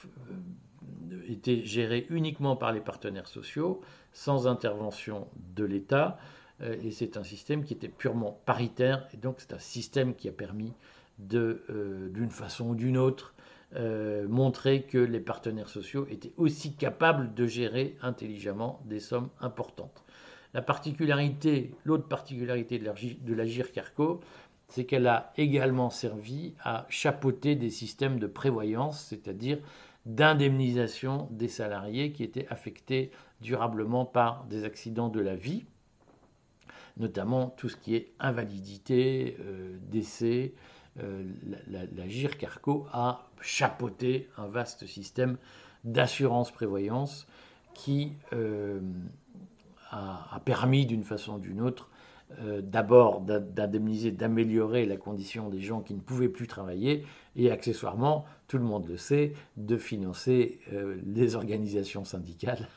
euh, 1.12 1.20
été 1.28 1.64
géré 1.64 2.06
uniquement 2.10 2.56
par 2.56 2.72
les 2.72 2.80
partenaires 2.80 3.28
sociaux, 3.28 3.80
sans 4.12 4.46
intervention 4.46 5.28
de 5.54 5.64
l'État. 5.64 6.18
Euh, 6.60 6.76
et 6.82 6.90
c'est 6.90 7.16
un 7.16 7.24
système 7.24 7.64
qui 7.64 7.74
était 7.74 7.88
purement 7.88 8.40
paritaire. 8.46 9.06
Et 9.12 9.16
donc 9.16 9.36
c'est 9.38 9.52
un 9.52 9.58
système 9.58 10.14
qui 10.14 10.28
a 10.28 10.32
permis 10.32 10.72
euh, 11.34 12.08
d'une 12.10 12.30
façon 12.30 12.70
ou 12.70 12.74
d'une 12.74 12.98
autre, 12.98 13.34
montrer 14.30 14.84
que 14.84 14.96
les 14.96 15.20
partenaires 15.20 15.68
sociaux 15.68 16.06
étaient 16.08 16.32
aussi 16.38 16.72
capables 16.72 17.34
de 17.34 17.46
gérer 17.46 17.98
intelligemment 18.00 18.80
des 18.86 18.98
sommes 18.98 19.28
importantes. 19.42 20.04
La 20.54 20.62
particularité, 20.62 21.74
l'autre 21.84 22.08
particularité 22.08 22.78
de 22.78 23.34
l'Agir 23.34 23.70
Carco, 23.70 24.20
c'est 24.68 24.84
qu'elle 24.84 25.06
a 25.06 25.32
également 25.36 25.90
servi 25.90 26.54
à 26.62 26.86
chapeauter 26.88 27.56
des 27.56 27.70
systèmes 27.70 28.18
de 28.18 28.26
prévoyance, 28.26 29.00
c'est-à-dire 29.00 29.58
d'indemnisation 30.08 31.28
des 31.30 31.48
salariés 31.48 32.12
qui 32.12 32.24
étaient 32.24 32.48
affectés 32.48 33.12
durablement 33.40 34.06
par 34.06 34.44
des 34.44 34.64
accidents 34.64 35.10
de 35.10 35.20
la 35.20 35.36
vie, 35.36 35.66
notamment 36.96 37.50
tout 37.50 37.68
ce 37.68 37.76
qui 37.76 37.94
est 37.94 38.12
invalidité, 38.18 39.36
euh, 39.40 39.76
décès. 39.82 40.54
Euh, 41.00 41.22
la, 41.68 42.08
GIR 42.08 42.38
Carco 42.38 42.86
a 42.90 43.28
chapeauté 43.42 44.28
un 44.38 44.48
vaste 44.48 44.86
système 44.86 45.36
d'assurance-prévoyance 45.84 47.28
qui 47.74 48.14
euh, 48.32 48.80
a, 49.90 50.40
permis 50.44 50.86
d'une 50.86 51.04
façon 51.04 51.34
ou 51.34 51.38
d'une 51.38 51.60
autre 51.60 51.90
euh, 52.40 52.60
d'abord 52.62 53.22
d'indemniser, 53.22 54.10
d'améliorer 54.10 54.84
la 54.84 54.96
condition 54.96 55.48
des 55.48 55.60
gens 55.60 55.80
qui 55.80 55.94
ne 55.94 56.00
pouvaient 56.00 56.28
plus 56.28 56.46
travailler 56.46 57.04
et 57.36 57.50
accessoirement, 57.50 58.26
tout 58.48 58.58
le 58.58 58.64
monde 58.64 58.86
le 58.86 58.98
sait, 58.98 59.32
de 59.56 59.78
financer 59.78 60.60
euh, 60.72 60.96
les 61.06 61.36
organisations 61.36 62.04
syndicales 62.04 62.68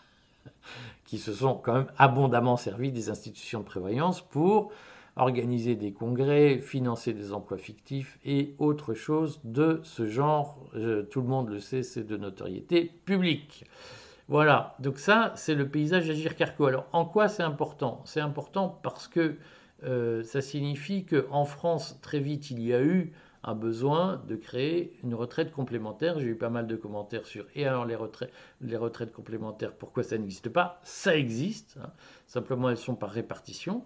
qui 1.06 1.18
se 1.18 1.34
sont 1.34 1.56
quand 1.56 1.74
même 1.74 1.92
abondamment 1.98 2.56
servis 2.56 2.92
des 2.92 3.10
institutions 3.10 3.60
de 3.60 3.66
prévoyance 3.66 4.22
pour 4.22 4.72
organiser 5.18 5.76
des 5.76 5.92
congrès, 5.92 6.58
financer 6.58 7.14
des 7.14 7.34
emplois 7.34 7.58
fictifs 7.58 8.20
et 8.24 8.56
autre 8.58 8.94
chose 8.94 9.42
de 9.44 9.82
ce 9.84 10.08
genre. 10.08 10.60
Euh, 10.76 11.04
tout 11.04 11.22
le 11.22 11.28
monde 11.28 11.50
le 11.50 11.60
sait, 11.60 11.84
c'est 11.84 12.06
de 12.06 12.16
notoriété 12.18 12.92
publique. 13.06 13.66
Voilà, 14.32 14.78
donc 14.80 14.98
ça, 14.98 15.34
c'est 15.36 15.56
le 15.56 15.68
paysage 15.68 16.08
d'Agir 16.08 16.38
Carco. 16.38 16.66
Alors, 16.66 16.88
en 16.94 17.04
quoi 17.04 17.28
c'est 17.28 17.44
important? 17.44 18.02
C'est 18.06 18.22
important 18.22 18.80
parce 18.82 19.10
que 19.10 19.36
euh, 19.84 20.24
ça 20.24 20.40
signifie 20.40 21.04
qu'en 21.04 21.44
France, 21.44 22.00
très 22.02 22.22
vite, 22.22 22.50
il 22.50 22.64
y 22.64 22.74
a 22.74 22.82
eu 22.82 23.12
un 23.44 23.56
besoin 23.56 24.24
de 24.30 24.38
créer 24.38 24.98
une 25.04 25.16
retraite 25.16 25.52
complémentaire. 25.52 26.18
J'ai 26.18 26.28
eu 26.28 26.36
pas 26.36 26.50
mal 26.50 26.66
de 26.66 26.78
commentaires 26.78 27.26
sur 27.26 27.46
et 27.56 27.66
alors 27.66 27.86
les 27.86 27.98
retraites, 27.98 29.12
complémentaires, 29.12 29.74
pourquoi 29.74 30.02
ça 30.02 30.18
n'existe 30.18 30.48
pas? 30.48 30.80
Ça 30.86 31.18
existe, 31.18 31.78
hein. 31.84 31.92
simplement 32.26 32.70
elles 32.70 32.78
sont 32.78 32.96
par 32.96 33.10
répartition 33.10 33.84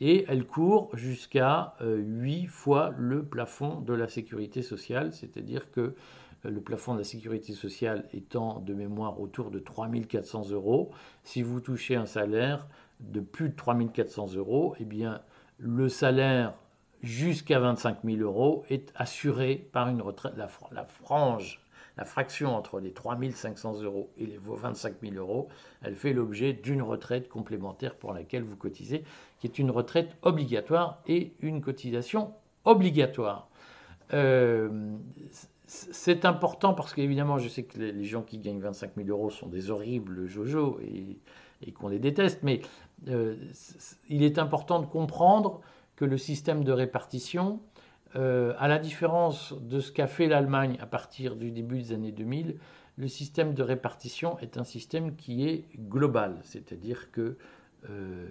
et 0.00 0.26
elles 0.28 0.46
courent 0.46 0.90
jusqu'à 0.94 1.74
8 1.80 2.44
euh, 2.44 2.46
fois 2.46 2.94
le 2.96 3.24
plafond 3.24 3.80
de 3.80 3.94
la 3.94 4.06
sécurité 4.06 4.62
sociale, 4.62 5.12
c'est-à-dire 5.12 5.72
que 5.72 5.96
le 6.44 6.60
plafond 6.60 6.94
de 6.94 6.98
la 6.98 7.04
sécurité 7.04 7.52
sociale 7.52 8.08
étant 8.12 8.60
de 8.60 8.74
mémoire 8.74 9.20
autour 9.20 9.50
de 9.50 9.58
3400 9.58 10.50
euros. 10.50 10.90
Si 11.24 11.42
vous 11.42 11.60
touchez 11.60 11.96
un 11.96 12.06
salaire 12.06 12.66
de 13.00 13.20
plus 13.20 13.50
de 13.50 13.56
3400 13.56 14.34
euros, 14.34 14.74
eh 14.78 14.84
bien, 14.84 15.22
le 15.58 15.88
salaire 15.88 16.54
jusqu'à 17.02 17.58
25 17.58 17.98
000 18.04 18.18
euros 18.18 18.64
est 18.70 18.92
assuré 18.94 19.68
par 19.72 19.88
une 19.88 20.02
retraite. 20.02 20.34
La, 20.36 20.48
frange, 20.86 21.60
la 21.96 22.04
fraction 22.04 22.54
entre 22.54 22.80
les 22.80 22.92
3 22.92 23.18
500 23.32 23.82
euros 23.82 24.10
et 24.18 24.26
les 24.26 24.38
25 24.38 24.94
000 25.02 25.14
euros, 25.16 25.48
elle 25.82 25.96
fait 25.96 26.12
l'objet 26.12 26.52
d'une 26.52 26.82
retraite 26.82 27.28
complémentaire 27.28 27.94
pour 27.94 28.12
laquelle 28.12 28.42
vous 28.42 28.56
cotisez, 28.56 29.04
qui 29.38 29.46
est 29.46 29.58
une 29.58 29.70
retraite 29.70 30.16
obligatoire 30.22 31.00
et 31.06 31.32
une 31.40 31.60
cotisation 31.60 32.32
obligatoire. 32.64 33.48
Euh, 34.14 34.96
c'est 35.68 36.24
important 36.24 36.72
parce 36.72 36.94
qu'évidemment, 36.94 37.36
je 37.36 37.46
sais 37.48 37.64
que 37.64 37.78
les 37.78 38.04
gens 38.04 38.22
qui 38.22 38.38
gagnent 38.38 38.60
25 38.60 38.92
000 38.96 39.08
euros 39.08 39.28
sont 39.28 39.48
des 39.48 39.70
horribles 39.70 40.26
jojo 40.26 40.80
et, 40.80 41.72
qu'on 41.72 41.88
les 41.88 41.98
déteste, 41.98 42.40
mais 42.42 42.62
euh, 43.08 43.36
il 44.08 44.22
est 44.22 44.38
important 44.38 44.80
de 44.80 44.86
comprendre 44.86 45.60
que 45.94 46.06
le 46.06 46.16
système 46.16 46.64
de 46.64 46.72
répartition, 46.72 47.60
euh, 48.16 48.54
à 48.58 48.68
la 48.68 48.78
différence 48.78 49.52
de 49.60 49.80
ce 49.80 49.92
qu'a 49.92 50.06
fait 50.06 50.26
l'Allemagne 50.26 50.78
à 50.80 50.86
partir 50.86 51.36
du 51.36 51.50
début 51.50 51.82
des 51.82 51.92
années 51.92 52.12
2000, 52.12 52.56
le 52.96 53.08
système 53.08 53.52
de 53.52 53.62
répartition 53.62 54.38
est 54.38 54.56
un 54.56 54.64
système 54.64 55.16
qui 55.16 55.46
est 55.46 55.66
global, 55.76 56.38
c'est-à-dire 56.44 57.10
que 57.12 57.36
euh, 57.90 58.26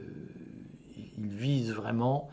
vise 1.19 1.71
vraiment 1.71 2.29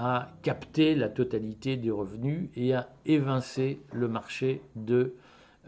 à 0.00 0.30
capter 0.42 0.94
la 0.94 1.08
totalité 1.08 1.76
des 1.76 1.90
revenus 1.90 2.50
et 2.54 2.72
à 2.72 2.88
évincer 3.04 3.80
le 3.92 4.06
marché 4.06 4.62
de 4.76 5.16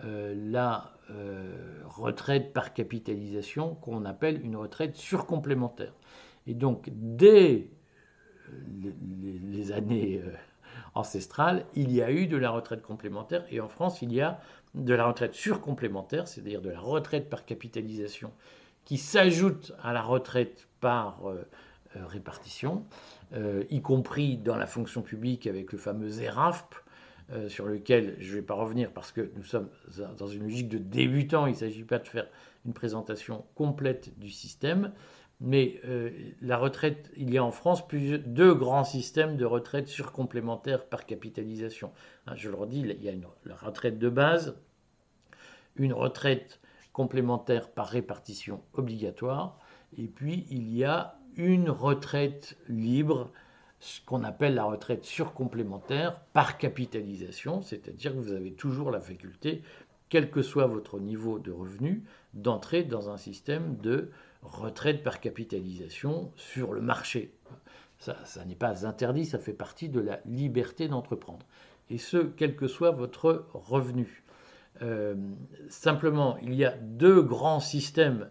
euh, 0.04 0.32
la 0.36 0.92
euh, 1.10 1.52
retraite 1.88 2.52
par 2.52 2.72
capitalisation 2.72 3.74
qu'on 3.74 4.04
appelle 4.04 4.40
une 4.44 4.54
retraite 4.54 4.94
surcomplémentaire. 4.94 5.92
Et 6.46 6.54
donc, 6.54 6.90
dès 6.92 7.70
euh, 8.50 8.92
les, 9.50 9.72
années 9.72 10.22
ancestrales, 10.94 11.66
il 11.74 11.90
y 11.90 12.00
a 12.00 12.12
eu 12.12 12.28
de 12.28 12.36
la 12.36 12.50
retraite 12.50 12.82
complémentaire 12.82 13.44
et 13.50 13.60
en 13.60 13.68
France, 13.68 14.00
il 14.00 14.12
y 14.12 14.20
a 14.20 14.40
de 14.76 14.94
la 14.94 15.06
retraite 15.06 15.34
surcomplémentaire, 15.34 16.28
c'est-à-dire 16.28 16.62
de 16.62 16.70
la 16.70 16.78
retraite 16.78 17.28
par 17.28 17.44
capitalisation 17.44 18.32
qui 18.84 18.96
s'ajoute 18.96 19.72
à 19.82 19.92
la 19.92 20.02
retraite 20.02 20.68
par 20.80 21.20
répartition. 21.94 22.84
Euh, 23.32 23.64
y 23.70 23.80
compris 23.80 24.36
dans 24.36 24.56
la 24.56 24.66
fonction 24.66 25.02
publique 25.02 25.46
avec 25.46 25.70
le 25.70 25.78
fameux 25.78 26.20
ERAFP, 26.20 26.74
euh, 27.32 27.48
sur 27.48 27.66
lequel 27.66 28.16
je 28.18 28.30
ne 28.30 28.34
vais 28.36 28.42
pas 28.42 28.54
revenir 28.54 28.90
parce 28.90 29.12
que 29.12 29.30
nous 29.36 29.44
sommes 29.44 29.68
dans 30.18 30.26
une 30.26 30.42
logique 30.42 30.68
de 30.68 30.78
débutant, 30.78 31.46
il 31.46 31.52
ne 31.52 31.56
s'agit 31.56 31.84
pas 31.84 32.00
de 32.00 32.08
faire 32.08 32.26
une 32.66 32.72
présentation 32.72 33.44
complète 33.54 34.18
du 34.18 34.30
système, 34.30 34.92
mais 35.40 35.80
euh, 35.84 36.10
la 36.42 36.56
retraite, 36.56 37.12
il 37.16 37.32
y 37.32 37.38
a 37.38 37.44
en 37.44 37.52
France 37.52 37.86
deux 37.88 38.52
grands 38.52 38.82
systèmes 38.82 39.36
de 39.36 39.44
retraite 39.44 39.86
surcomplémentaire 39.86 40.86
par 40.86 41.06
capitalisation. 41.06 41.92
Hein, 42.26 42.34
je 42.34 42.48
le 42.48 42.56
redis, 42.56 42.80
il 42.80 43.00
y 43.00 43.08
a 43.08 43.12
une, 43.12 43.26
la 43.44 43.54
retraite 43.54 44.00
de 44.00 44.08
base, 44.08 44.56
une 45.76 45.92
retraite 45.92 46.60
complémentaire 46.92 47.70
par 47.70 47.86
répartition 47.86 48.60
obligatoire, 48.72 49.60
et 49.96 50.08
puis 50.08 50.46
il 50.50 50.74
y 50.76 50.82
a 50.82 51.19
une 51.36 51.70
retraite 51.70 52.56
libre, 52.68 53.30
ce 53.80 54.00
qu'on 54.04 54.24
appelle 54.24 54.54
la 54.54 54.64
retraite 54.64 55.04
surcomplémentaire 55.04 56.20
par 56.32 56.58
capitalisation, 56.58 57.62
c'est-à-dire 57.62 58.12
que 58.12 58.18
vous 58.18 58.32
avez 58.32 58.52
toujours 58.52 58.90
la 58.90 59.00
faculté, 59.00 59.62
quel 60.10 60.30
que 60.30 60.42
soit 60.42 60.66
votre 60.66 60.98
niveau 61.00 61.38
de 61.38 61.50
revenu, 61.50 62.04
d'entrer 62.34 62.82
dans 62.82 63.10
un 63.10 63.16
système 63.16 63.76
de 63.76 64.10
retraite 64.42 65.02
par 65.02 65.20
capitalisation 65.20 66.32
sur 66.36 66.72
le 66.72 66.80
marché. 66.80 67.32
Ça, 67.98 68.44
n'est 68.46 68.54
pas 68.54 68.86
interdit, 68.86 69.26
ça 69.26 69.38
fait 69.38 69.52
partie 69.52 69.88
de 69.90 70.00
la 70.00 70.20
liberté 70.24 70.88
d'entreprendre. 70.88 71.44
Et 71.90 71.98
ce, 71.98 72.16
quel 72.16 72.56
que 72.56 72.66
soit 72.66 72.92
votre 72.92 73.46
revenu. 73.52 74.24
Euh, 74.80 75.14
simplement, 75.68 76.38
il 76.38 76.54
y 76.54 76.64
a 76.64 76.70
deux 76.70 77.20
grands 77.20 77.60
systèmes 77.60 78.30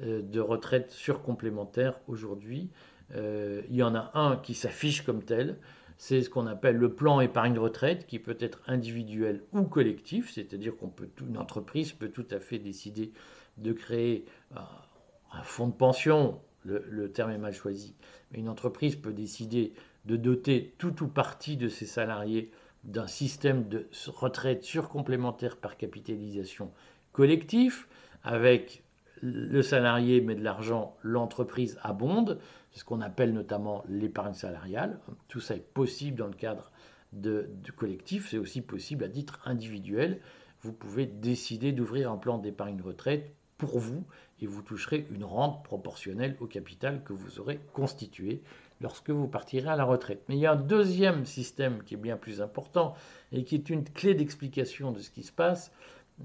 de 0.00 0.40
retraite 0.40 0.90
surcomplémentaire 0.90 2.00
aujourd'hui. 2.08 2.70
Euh, 3.14 3.62
il 3.68 3.76
y 3.76 3.82
en 3.82 3.94
a 3.94 4.10
un 4.14 4.36
qui 4.36 4.54
s'affiche 4.54 5.02
comme 5.02 5.22
tel, 5.22 5.58
c'est 5.98 6.22
ce 6.22 6.30
qu'on 6.30 6.46
appelle 6.46 6.76
le 6.76 6.92
plan 6.94 7.20
épargne 7.20 7.58
retraite, 7.58 8.06
qui 8.06 8.18
peut 8.18 8.36
être 8.40 8.62
individuel 8.66 9.42
ou 9.52 9.64
collectif, 9.64 10.32
c'est-à-dire 10.32 10.76
qu'on 10.76 10.88
peut, 10.88 11.08
une 11.28 11.36
entreprise 11.36 11.92
peut 11.92 12.08
tout 12.08 12.26
à 12.30 12.40
fait 12.40 12.58
décider 12.58 13.12
de 13.58 13.72
créer 13.72 14.24
un 14.54 15.42
fonds 15.42 15.68
de 15.68 15.74
pension, 15.74 16.40
le, 16.64 16.84
le, 16.88 17.10
terme 17.10 17.32
est 17.32 17.38
mal 17.38 17.52
choisi, 17.52 17.94
mais 18.30 18.38
une 18.38 18.48
entreprise 18.48 18.96
peut 18.96 19.12
décider 19.12 19.72
de 20.06 20.16
doter 20.16 20.74
tout 20.78 21.02
ou 21.02 21.08
partie 21.08 21.56
de 21.56 21.68
ses 21.68 21.86
salariés 21.86 22.50
d'un 22.84 23.06
système 23.06 23.68
de 23.68 23.86
retraite 24.06 24.64
surcomplémentaire 24.64 25.56
par 25.56 25.76
capitalisation 25.76 26.70
collectif, 27.12 27.88
avec 28.22 28.82
le 29.22 29.62
salarié 29.62 30.20
met 30.20 30.34
de 30.34 30.42
l'argent, 30.42 30.96
l'entreprise 31.02 31.78
abonde, 31.82 32.38
c'est 32.72 32.80
ce 32.80 32.84
qu'on 32.84 33.00
appelle 33.00 33.32
notamment 33.32 33.84
l'épargne 33.88 34.34
salariale. 34.34 35.00
Tout 35.28 35.40
ça 35.40 35.56
est 35.56 35.72
possible 35.74 36.18
dans 36.18 36.26
le 36.26 36.34
cadre 36.34 36.70
de, 37.12 37.48
collectif, 37.76 38.28
c'est 38.30 38.38
aussi 38.38 38.62
possible 38.62 39.04
à 39.04 39.08
titre 39.08 39.40
individuel. 39.44 40.20
Vous 40.62 40.72
pouvez 40.72 41.06
décider 41.06 41.72
d'ouvrir 41.72 42.10
un 42.10 42.16
plan 42.16 42.38
d'épargne 42.38 42.80
retraite 42.80 43.34
pour 43.58 43.78
vous 43.78 44.04
et 44.40 44.46
vous 44.46 44.62
toucherez 44.62 45.06
une 45.10 45.24
rente 45.24 45.64
proportionnelle 45.64 46.36
au 46.40 46.46
capital 46.46 47.02
que 47.04 47.12
vous 47.12 47.40
aurez 47.40 47.60
constitué 47.72 48.42
lorsque 48.80 49.10
vous 49.10 49.28
partirez 49.28 49.68
à 49.68 49.76
la 49.76 49.84
retraite. 49.84 50.22
Mais 50.28 50.36
il 50.36 50.40
y 50.40 50.46
a 50.46 50.52
un 50.52 50.56
deuxième 50.56 51.26
système 51.26 51.82
qui 51.82 51.94
est 51.94 51.98
bien 51.98 52.16
plus 52.16 52.40
important 52.40 52.94
et 53.32 53.44
qui 53.44 53.54
est 53.54 53.68
une 53.68 53.84
clé 53.84 54.14
d'explication 54.14 54.92
de 54.92 55.00
ce 55.00 55.10
qui 55.10 55.22
se 55.22 55.32
passe. 55.32 55.72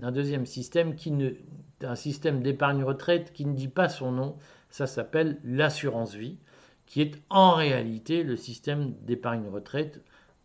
Un 0.02 0.12
deuxième 0.12 0.46
système 0.46 0.96
qui 0.96 1.12
ne, 1.12 1.32
système 1.96 2.42
d'épargne 2.42 2.84
retraite 2.84 3.32
qui 3.34 3.46
ne 3.46 3.54
dit 3.54 3.68
pas 3.68 3.90
son 3.90 4.12
nom, 4.12 4.38
ça 4.70 4.88
s'appelle 4.88 5.40
l'assurance 5.44 6.16
vie, 6.16 6.38
qui 6.86 7.02
est 7.02 7.16
en 7.30 7.54
réalité 7.54 8.24
le 8.24 8.36
système 8.36 8.94
d'épargne 9.02 9.48
retraite 9.48 10.02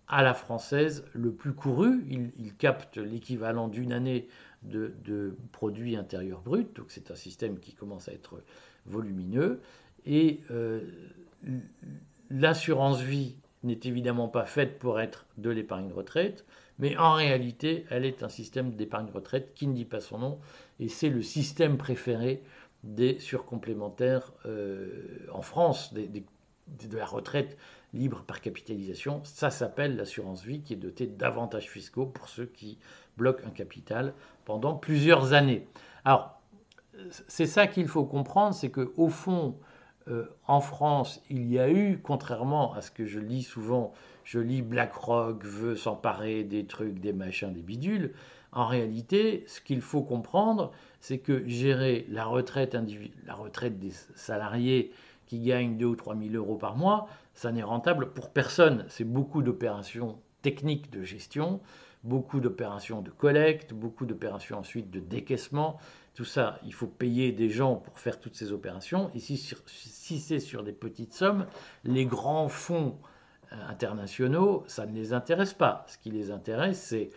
à 0.09 0.23
la 0.23 0.35
française 0.35 1.04
le 1.12 1.33
plus 1.33 1.52
couru. 1.52 2.04
Il, 2.09 2.54
capte 2.54 2.97
l'équivalent 2.97 3.69
d'une 3.69 3.92
année 3.92 4.28
de, 4.62 4.95
de 5.04 5.37
produit 5.52 5.97
intérieur 5.97 6.42
brut, 6.42 6.75
donc 6.76 6.87
c'est 6.88 7.11
un 7.11 7.14
système 7.14 7.59
qui 7.59 7.73
commence 7.75 8.09
à 8.09 8.12
être 8.12 8.42
volumineux. 8.87 9.61
Et 10.07 10.40
euh, 10.50 10.80
l'assurance 12.30 13.00
vie 13.00 13.37
n'est 13.62 13.80
évidemment 13.85 14.28
pas 14.28 14.47
faite 14.47 14.78
pour 14.78 15.00
être 15.00 15.26
de 15.37 15.50
l'épargne 15.50 15.92
retraite, 15.92 16.45
mais 16.80 16.96
en 16.96 17.12
réalité, 17.12 17.84
elle 17.90 18.04
est 18.04 18.22
un 18.22 18.28
système 18.28 18.72
d'épargne 18.72 19.10
retraite 19.12 19.52
qui 19.54 19.66
ne 19.66 19.75
dit 19.75 19.84
pas 19.84 20.00
son 20.00 20.18
nom, 20.18 20.38
et 20.80 20.88
c'est 20.88 21.10
le 21.10 21.22
système 21.22 21.76
préféré 21.76 22.42
des 22.82 23.18
surcomplémentaires 23.18 24.32
euh, 24.46 25.26
en 25.32 25.42
France, 25.42 25.92
de 25.92 26.96
la 26.96 27.04
retraite 27.04 27.58
libre 27.92 28.25
par 28.26 28.40
capitalisation. 28.40 29.20
Ça 29.25 29.50
s'appelle 29.50 29.96
l'assurance 29.96 30.42
vie 30.42 30.62
qui 30.62 30.72
est 30.72 30.76
dotée 30.76 31.06
d'avantages 31.06 31.68
fiscaux 31.68 32.06
pour 32.06 32.28
ceux 32.28 32.46
qui 32.46 32.78
bloquent 33.16 33.46
un 33.46 33.50
capital 33.50 34.14
pendant 34.44 34.75
plusieurs 34.75 35.34
années. 35.34 35.66
Alors, 36.04 36.40
c'est 37.28 37.46
ça 37.46 37.66
qu'il 37.66 37.88
faut 37.88 38.04
comprendre, 38.04 38.54
c'est 38.54 38.70
que 38.70 38.92
au 38.96 39.08
fond, 39.08 39.56
euh, 40.09 40.25
en 40.47 40.61
France, 40.61 41.23
il 41.30 41.50
y 41.50 41.59
a 41.59 41.71
eu, 41.71 42.00
contrairement 42.02 42.73
à 42.75 42.80
ce 42.80 42.90
que 42.90 43.07
je 43.07 43.21
lis 43.21 43.42
souvent, 43.42 43.92
je 44.25 44.38
lis 44.38 44.62
BlackRock 44.62 45.45
veut 45.45 45.76
s'emparer 45.76 46.45
des 46.45 46.64
trucs, 46.64 47.00
des 47.00 47.12
machins, 47.12 47.52
des 47.52 47.62
bidules. 47.62 48.12
En 48.52 48.66
réalité, 48.66 49.45
ce 49.47 49.61
qu'il 49.61 49.80
faut 49.80 50.02
comprendre, 50.02 50.73
c'est 51.00 51.19
que 51.19 51.47
gérer 51.47 52.07
la 52.09 52.25
retraite, 52.25 52.76
la 53.26 53.35
retraite 53.35 53.78
des 53.78 53.90
salariés 53.90 54.92
qui 55.26 55.40
gagnent 55.40 55.76
2 55.76 55.87
ou 55.87 55.97
3 55.97 56.16
000 56.16 56.35
euros 56.35 56.57
par 56.57 56.76
mois, 56.76 57.07
ça 57.35 57.52
n'est 57.52 57.62
rentable 57.62 58.11
pour 58.12 58.30
personne. 58.30 58.85
C'est 58.88 59.04
beaucoup 59.04 59.42
d'opérations 59.42 60.19
techniques 60.42 60.90
de 60.90 61.02
gestion, 61.02 61.61
beaucoup 62.04 62.40
d'opérations 62.40 63.02
de 63.02 63.11
collecte, 63.11 63.75
beaucoup 63.75 64.07
d'opérations 64.07 64.59
ensuite 64.59 64.90
de 64.90 65.00
décaissement. 65.00 65.78
Tout 66.14 66.25
ça, 66.25 66.59
il 66.64 66.75
faut 66.75 66.87
payer 66.87 67.33
des 67.33 67.49
gens 67.49 67.76
pour 67.76 67.99
faire 67.99 68.19
toutes 68.21 68.35
ces 68.35 68.52
opérations. 68.52 69.11
Et 69.14 69.21
si, 69.21 69.37
c'est 69.37 70.40
sur 70.40 70.62
des 70.62 70.73
petites 70.73 71.14
sommes, 71.14 71.47
les 71.85 72.04
grands 72.04 72.49
fonds 72.49 72.99
euh, 73.52 73.57
internationaux, 73.69 74.64
ça 74.66 74.87
ne 74.87 74.92
les 74.92 75.12
intéresse 75.12 75.54
pas. 75.54 75.85
Ce 75.88 75.99
qui 75.99 76.11
les 76.11 76.30
intéresse, 76.30 76.80
c'est 76.83 77.11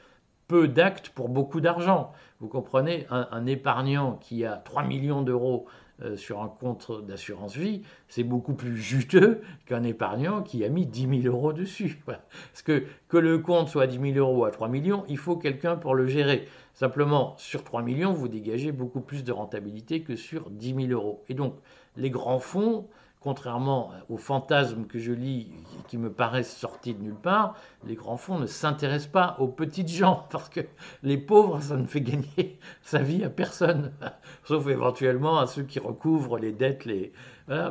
peu 0.48 0.68
d'actes 0.68 1.10
pour 1.10 1.30
beaucoup 1.30 1.62
d'argent. 1.62 2.12
Vous 2.40 2.48
comprenez, 2.48 3.08
un, 3.10 3.46
épargnant 3.46 4.18
qui 4.18 4.46
a 4.46 4.58
3 4.58 4.84
millions 4.84 5.22
d'euros 5.22 5.66
euh, 6.02 6.18
sur 6.18 6.42
un 6.42 6.48
compte 6.48 7.06
d'assurance 7.06 7.56
vie, 7.56 7.84
c'est 8.08 8.24
beaucoup 8.24 8.54
plus 8.54 8.78
juteux 8.78 9.42
qu'un 9.68 9.84
épargnant 9.84 10.42
qui 10.42 10.66
a 10.66 10.70
mis 10.70 10.88
10 10.88 11.22
000 11.22 11.36
euros 11.36 11.54
dessus. 11.54 12.02
Parce 12.06 12.62
que 12.64 12.86
que 13.08 13.18
le 13.18 13.38
compte 13.38 13.70
soit 13.70 13.84
à 13.84 13.88
10 13.88 14.14
000 14.14 14.18
euros 14.18 14.42
ou 14.42 14.46
à 14.46 14.52
3 14.52 14.70
millions, 14.70 15.04
il 15.08 15.18
faut 15.18 15.36
quelqu'un 15.36 15.76
pour 15.76 15.94
le 15.94 16.08
gérer. 16.08 16.48
Simplement, 16.74 17.36
sur 17.38 17.64
3 17.64 17.84
millions, 17.84 18.12
vous 18.12 18.28
dégagez 18.28 18.72
beaucoup 18.72 19.02
plus 19.02 19.24
de 19.24 19.32
rentabilité 19.32 20.02
que 20.02 20.16
sur 20.16 20.50
10 20.50 20.88
000 20.88 20.88
euros. 20.92 21.24
Et 21.30 21.36
donc, 21.36 21.56
les 21.96 22.10
grands 22.10 22.40
fonds 22.40 22.88
contrairement 23.24 23.92
aux 24.10 24.18
fantasmes 24.18 24.86
que 24.86 25.00
je 25.00 25.14
lis 25.14 25.50
qui 25.88 25.98
me 25.98 26.12
paraissent 26.12 26.56
sortis 26.56 26.94
de 26.94 27.02
nulle 27.02 27.16
part, 27.16 27.56
les 27.86 27.96
grands 27.96 28.18
fonds 28.18 28.38
ne 28.38 28.48
s'intéressent 28.48 29.12
pas 29.12 29.38
aux 29.40 29.48
petites 29.48 29.88
gens 29.88 30.28
parce 30.30 30.50
que 30.50 30.60
les 31.04 31.18
pauvres, 31.18 31.62
ça 31.62 31.78
ne 31.78 31.86
fait 31.86 32.02
gagner 32.02 32.60
sa 32.82 33.00
vie 33.00 33.24
à 33.24 33.30
personne, 33.30 33.94
sauf 34.44 34.68
éventuellement 34.68 35.40
à 35.40 35.48
ceux 35.48 35.64
qui 35.64 35.80
recouvrent 35.80 36.38
les 36.38 36.52
dettes. 36.52 36.88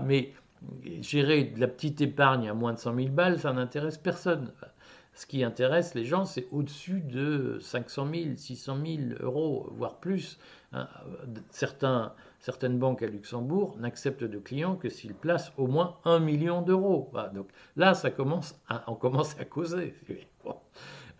Mais 0.04 0.32
gérer 1.00 1.44
de 1.44 1.60
la 1.60 1.68
petite 1.68 2.00
épargne 2.00 2.48
à 2.48 2.54
moins 2.54 2.72
de 2.72 2.78
100 2.78 2.94
000 2.94 3.08
balles, 3.08 3.38
ça 3.38 3.52
n'intéresse 3.52 3.98
personne. 3.98 4.52
Ce 5.14 5.26
qui 5.26 5.44
intéresse 5.44 5.94
les 5.94 6.06
gens, 6.06 6.24
c'est 6.24 6.48
au-dessus 6.50 7.00
de 7.00 7.58
500 7.60 8.08
000, 8.14 8.24
600 8.36 8.78
000 8.84 8.98
euros, 9.20 9.68
voire 9.72 9.96
plus. 9.96 10.38
Hein. 10.72 10.88
Certains 11.50 12.14
certaines 12.42 12.76
banques 12.76 13.02
à 13.02 13.06
Luxembourg 13.06 13.76
n'acceptent 13.78 14.24
de 14.24 14.38
clients 14.38 14.74
que 14.74 14.88
s'ils 14.88 15.14
placent 15.14 15.52
au 15.56 15.68
moins 15.68 15.96
un 16.04 16.18
million 16.18 16.60
d'euros. 16.60 17.10
donc 17.32 17.46
là, 17.76 17.94
ça 17.94 18.10
commence 18.10 18.60
on 18.88 18.94
commence 18.94 19.38
à 19.40 19.46
causer. 19.46 19.94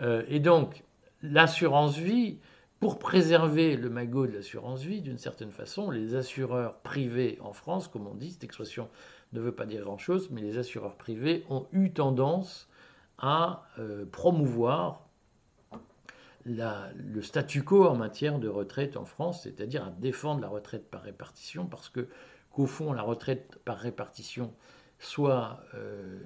Euh, 0.01 0.25
et 0.27 0.41
donc, 0.41 0.83
l'assurance 1.23 1.97
vie, 1.97 2.39
pour 2.81 2.99
préserver 2.99 3.77
le 3.77 3.89
magot 3.89 4.27
de 4.27 4.33
l'assurance 4.33 4.83
vie, 4.83 5.01
d'une 5.01 5.19
certaine 5.19 5.53
façon, 5.53 5.93
les 5.93 6.17
assureurs 6.17 6.79
privés 6.79 7.39
en 7.41 7.53
France, 7.53 7.87
comme 7.87 8.09
on 8.09 8.15
dit, 8.15 8.33
cette 8.33 8.43
expression 8.43 8.89
ne 9.33 9.41
veut 9.41 9.53
pas 9.53 9.67
dire 9.67 9.85
grand-chose, 9.85 10.31
mais 10.33 10.41
les 10.41 10.59
assureurs 10.59 10.97
privés 10.97 11.45
ont 11.51 11.67
eu 11.73 11.93
tendance 11.93 12.69
à 13.19 13.69
euh, 13.79 14.07
promouvoir 14.11 15.02
le 16.44 17.22
statu 17.22 17.62
quo 17.62 17.87
en 17.87 17.96
matière 17.96 18.38
de 18.38 18.48
retraite 18.48 18.96
en 18.96 19.05
France, 19.05 19.42
c'est-à-dire 19.44 19.85
à 19.85 19.90
défendre 19.90 20.40
la 20.40 20.48
retraite 20.48 20.90
par 20.90 21.02
répartition, 21.02 21.66
parce 21.66 21.88
que 21.88 22.09
qu'au 22.50 22.66
fond, 22.66 22.92
la 22.92 23.02
retraite 23.02 23.59
par 23.64 23.78
répartition 23.78 24.52
soit 24.98 25.61
euh, 25.74 26.18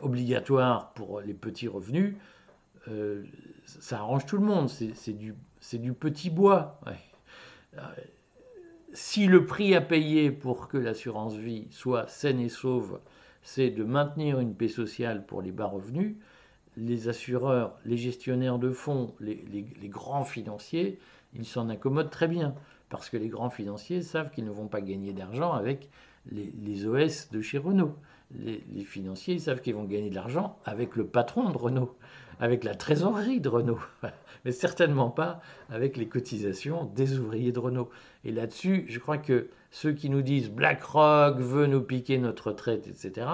obligatoire 0.00 0.92
pour 0.94 1.20
les 1.20 1.34
petits 1.34 1.68
revenus, 1.68 2.16
euh, 2.88 3.24
ça 3.64 3.98
arrange 3.98 4.26
tout 4.26 4.36
le 4.36 4.44
monde, 4.44 4.68
c'est 4.68 5.12
du, 5.12 5.34
petit 5.92 6.30
bois. 6.30 6.80
Si 8.92 9.26
le 9.26 9.44
prix 9.44 9.74
à 9.74 9.80
payer 9.80 10.30
pour 10.30 10.68
que 10.68 10.78
l'assurance 10.78 11.34
vie 11.34 11.66
soit 11.70 12.08
saine 12.08 12.40
et 12.40 12.48
sauve, 12.48 13.00
c'est 13.42 13.70
de 13.70 13.84
maintenir 13.84 14.40
une 14.40 14.54
paix 14.54 14.68
sociale 14.68 15.26
pour 15.26 15.42
les 15.42 15.52
bas 15.52 15.66
revenus, 15.66 16.16
les 16.76 17.08
assureurs, 17.08 17.78
les 17.84 17.96
gestionnaires 17.96 18.58
de 18.58 18.70
fonds, 18.70 19.14
les, 19.20 19.36
grands 19.84 20.24
financiers, 20.24 20.98
ils 21.34 21.46
s'en 21.46 21.68
accommodent 21.68 22.10
très 22.10 22.28
bien. 22.28 22.54
Parce 22.88 23.08
que 23.08 23.16
les 23.16 23.28
grands 23.28 23.50
financiers 23.50 24.02
savent 24.02 24.30
qu'ils 24.30 24.44
ne 24.44 24.50
vont 24.50 24.68
pas 24.68 24.80
gagner 24.80 25.12
d'argent 25.12 25.52
avec 25.52 25.88
les, 26.30 26.86
OS 26.86 27.30
de 27.30 27.40
chez 27.40 27.58
Renault. 27.58 27.96
Les, 28.32 28.84
financiers 28.84 29.38
savent 29.38 29.60
qu'ils 29.60 29.74
vont 29.74 29.84
gagner 29.84 30.10
de 30.10 30.14
l'argent 30.14 30.58
avec 30.64 30.96
le 30.96 31.06
patron 31.06 31.50
de 31.50 31.56
Renault, 31.56 31.96
avec 32.38 32.62
la 32.62 32.74
trésorerie 32.74 33.40
de 33.40 33.48
Renault, 33.48 33.80
mais 34.44 34.52
certainement 34.52 35.10
pas 35.10 35.40
avec 35.68 35.96
les 35.96 36.06
cotisations 36.06 36.84
des 36.94 37.18
ouvriers 37.18 37.52
de 37.52 37.58
Renault. 37.58 37.90
Et 38.24 38.32
là-dessus, 38.32 38.84
je 38.88 38.98
crois 38.98 39.18
que 39.18 39.48
ceux 39.70 39.92
qui 39.92 40.10
nous 40.10 40.22
disent 40.22 40.50
BlackRock 40.50 41.38
veut 41.38 41.66
nous 41.66 41.82
piquer 41.82 42.18
notre 42.18 42.48
retraite, 42.48 42.86
etc., 42.86 43.26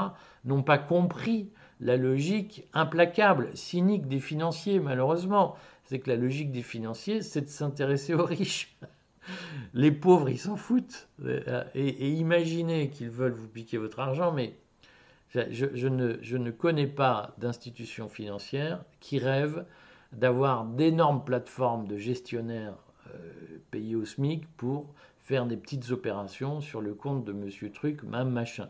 n'ont 0.45 0.63
pas 0.63 0.79
compris 0.79 1.51
la 1.81 1.97
logique 1.97 2.67
implacable, 2.73 3.51
cynique 3.55 4.07
des 4.09 4.21
financiers, 4.21 4.81
malheureusement. 4.81 5.57
C'est 5.85 5.99
que 5.99 6.11
la 6.11 6.17
logique 6.17 6.53
des 6.53 6.63
financiers, 6.63 7.23
c'est 7.23 7.43
de 7.43 7.49
s'intéresser 7.49 8.15
aux 8.15 8.25
riches. 8.25 8.77
Les 9.75 9.93
pauvres, 9.93 10.29
ils 10.29 10.39
s'en 10.39 10.57
foutent. 10.57 11.09
Et, 11.75 12.11
imaginez 12.11 12.91
qu'ils 12.91 13.11
veulent 13.11 13.33
vous 13.33 13.49
piquer 13.49 13.79
votre 13.79 14.01
argent, 14.01 14.33
mais 14.33 14.55
je, 15.35 15.89
ne, 15.89 16.19
je 16.21 16.37
ne, 16.37 16.51
connais 16.51 16.87
pas 16.87 17.35
d'institution 17.39 18.09
financière 18.09 18.85
qui 19.01 19.19
rêve 19.19 19.65
d'avoir 20.13 20.65
d'énormes 20.65 21.25
plateformes 21.25 21.87
de 21.87 21.97
gestionnaires 21.97 22.77
euh, 23.09 23.59
payés 23.71 23.97
au 23.97 24.05
SMIC 24.05 24.47
pour 24.57 24.93
faire 25.21 25.47
des 25.47 25.57
petites 25.57 25.91
opérations 25.91 26.61
sur 26.61 26.81
le 26.81 26.95
compte 26.95 27.25
de 27.25 27.33
Monsieur 27.33 27.71
Truc, 27.73 28.03
même 28.03 28.31
machin 28.31 28.69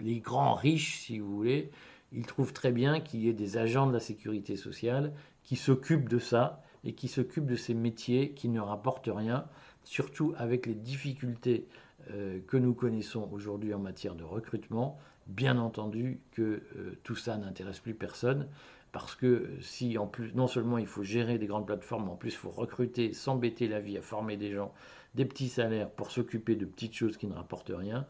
les 0.00 0.20
grands 0.20 0.54
riches, 0.54 0.98
si 1.00 1.18
vous 1.18 1.36
voulez, 1.36 1.70
ils 2.12 2.26
trouvent 2.26 2.52
très 2.52 2.72
bien 2.72 3.00
qu'il 3.00 3.20
y 3.20 3.28
ait 3.28 3.34
des 3.34 3.56
agents 3.56 3.86
de 3.86 3.92
la 3.92 4.00
sécurité 4.00 4.56
sociale 4.56 5.12
qui 5.42 5.56
s'occupent 5.56 6.08
de 6.08 6.18
ça 6.18 6.62
et 6.84 6.92
qui 6.94 7.08
s'occupent 7.08 7.46
de 7.46 7.56
ces 7.56 7.74
métiers 7.74 8.30
qui 8.32 8.48
ne 8.48 8.60
rapportent 8.60 9.10
rien, 9.12 9.46
surtout 9.82 10.34
avec 10.36 10.66
les 10.66 10.74
difficultés 10.74 11.66
euh, 12.10 12.38
que 12.46 12.56
nous 12.56 12.74
connaissons 12.74 13.28
aujourd'hui 13.32 13.74
en 13.74 13.78
matière 13.78 14.14
de 14.14 14.24
recrutement. 14.24 14.98
Bien 15.26 15.58
entendu 15.58 16.20
que 16.32 16.62
euh, 16.76 16.98
tout 17.02 17.16
ça 17.16 17.36
n'intéresse 17.36 17.80
plus 17.80 17.94
personne 17.94 18.48
parce 18.92 19.14
que 19.14 19.50
si 19.60 19.98
en 19.98 20.06
plus 20.06 20.34
non 20.34 20.46
seulement 20.46 20.78
il 20.78 20.86
faut 20.86 21.02
gérer 21.02 21.38
des 21.38 21.46
grandes 21.46 21.66
plateformes, 21.66 22.04
mais 22.04 22.12
en 22.12 22.16
plus 22.16 22.30
il 22.30 22.36
faut 22.36 22.50
recruter, 22.50 23.12
s'embêter 23.12 23.68
la 23.68 23.80
vie 23.80 23.98
à 23.98 24.02
former 24.02 24.36
des 24.36 24.52
gens 24.52 24.72
des 25.14 25.24
petits 25.24 25.48
salaires 25.48 25.90
pour 25.90 26.10
s'occuper 26.10 26.56
de 26.56 26.64
petites 26.64 26.94
choses 26.94 27.16
qui 27.16 27.26
ne 27.26 27.34
rapportent 27.34 27.72
rien, 27.74 28.06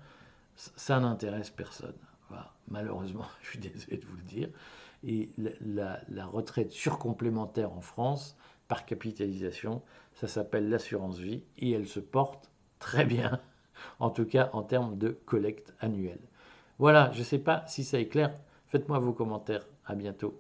ça 0.57 1.01
n'intéresse 1.01 1.51
personne. 1.51 1.97
malheureusement, 2.69 3.27
je 3.43 3.51
suis 3.51 3.59
désolé 3.59 3.97
de 3.97 4.07
vous 4.07 4.17
le 4.17 4.23
dire. 4.23 4.49
Et 5.05 5.31
la, 5.37 6.01
la 6.09 6.27
retraite 6.27 6.73
surcomplémentaire 6.73 7.73
en 7.73 7.81
France, 7.81 8.37
par 8.67 8.85
capitalisation, 8.85 9.83
ça 10.15 10.29
s'appelle 10.29 10.69
l'assurance 10.69 11.19
vie 11.19 11.45
et 11.57 11.71
elle 11.71 11.87
se 11.87 12.01
porte 12.01 12.51
très 12.79 13.05
bien, 13.05 13.41
en 14.01 14.11
tout 14.11 14.27
cas 14.27 14.51
en 14.53 14.63
termes 14.63 14.99
de 14.99 15.11
collecte 15.25 15.73
annuelle. 15.81 16.21
Voilà, 16.79 17.11
je 17.13 17.21
ne 17.21 17.25
sais 17.25 17.39
pas 17.39 17.65
si 17.67 17.85
ça 17.85 17.99
est 17.99 18.09
clair. 18.09 18.33
Faites-moi 18.67 18.99
vos 18.99 19.13
commentaires. 19.13 19.67
À 19.87 19.95
bientôt. 19.95 20.39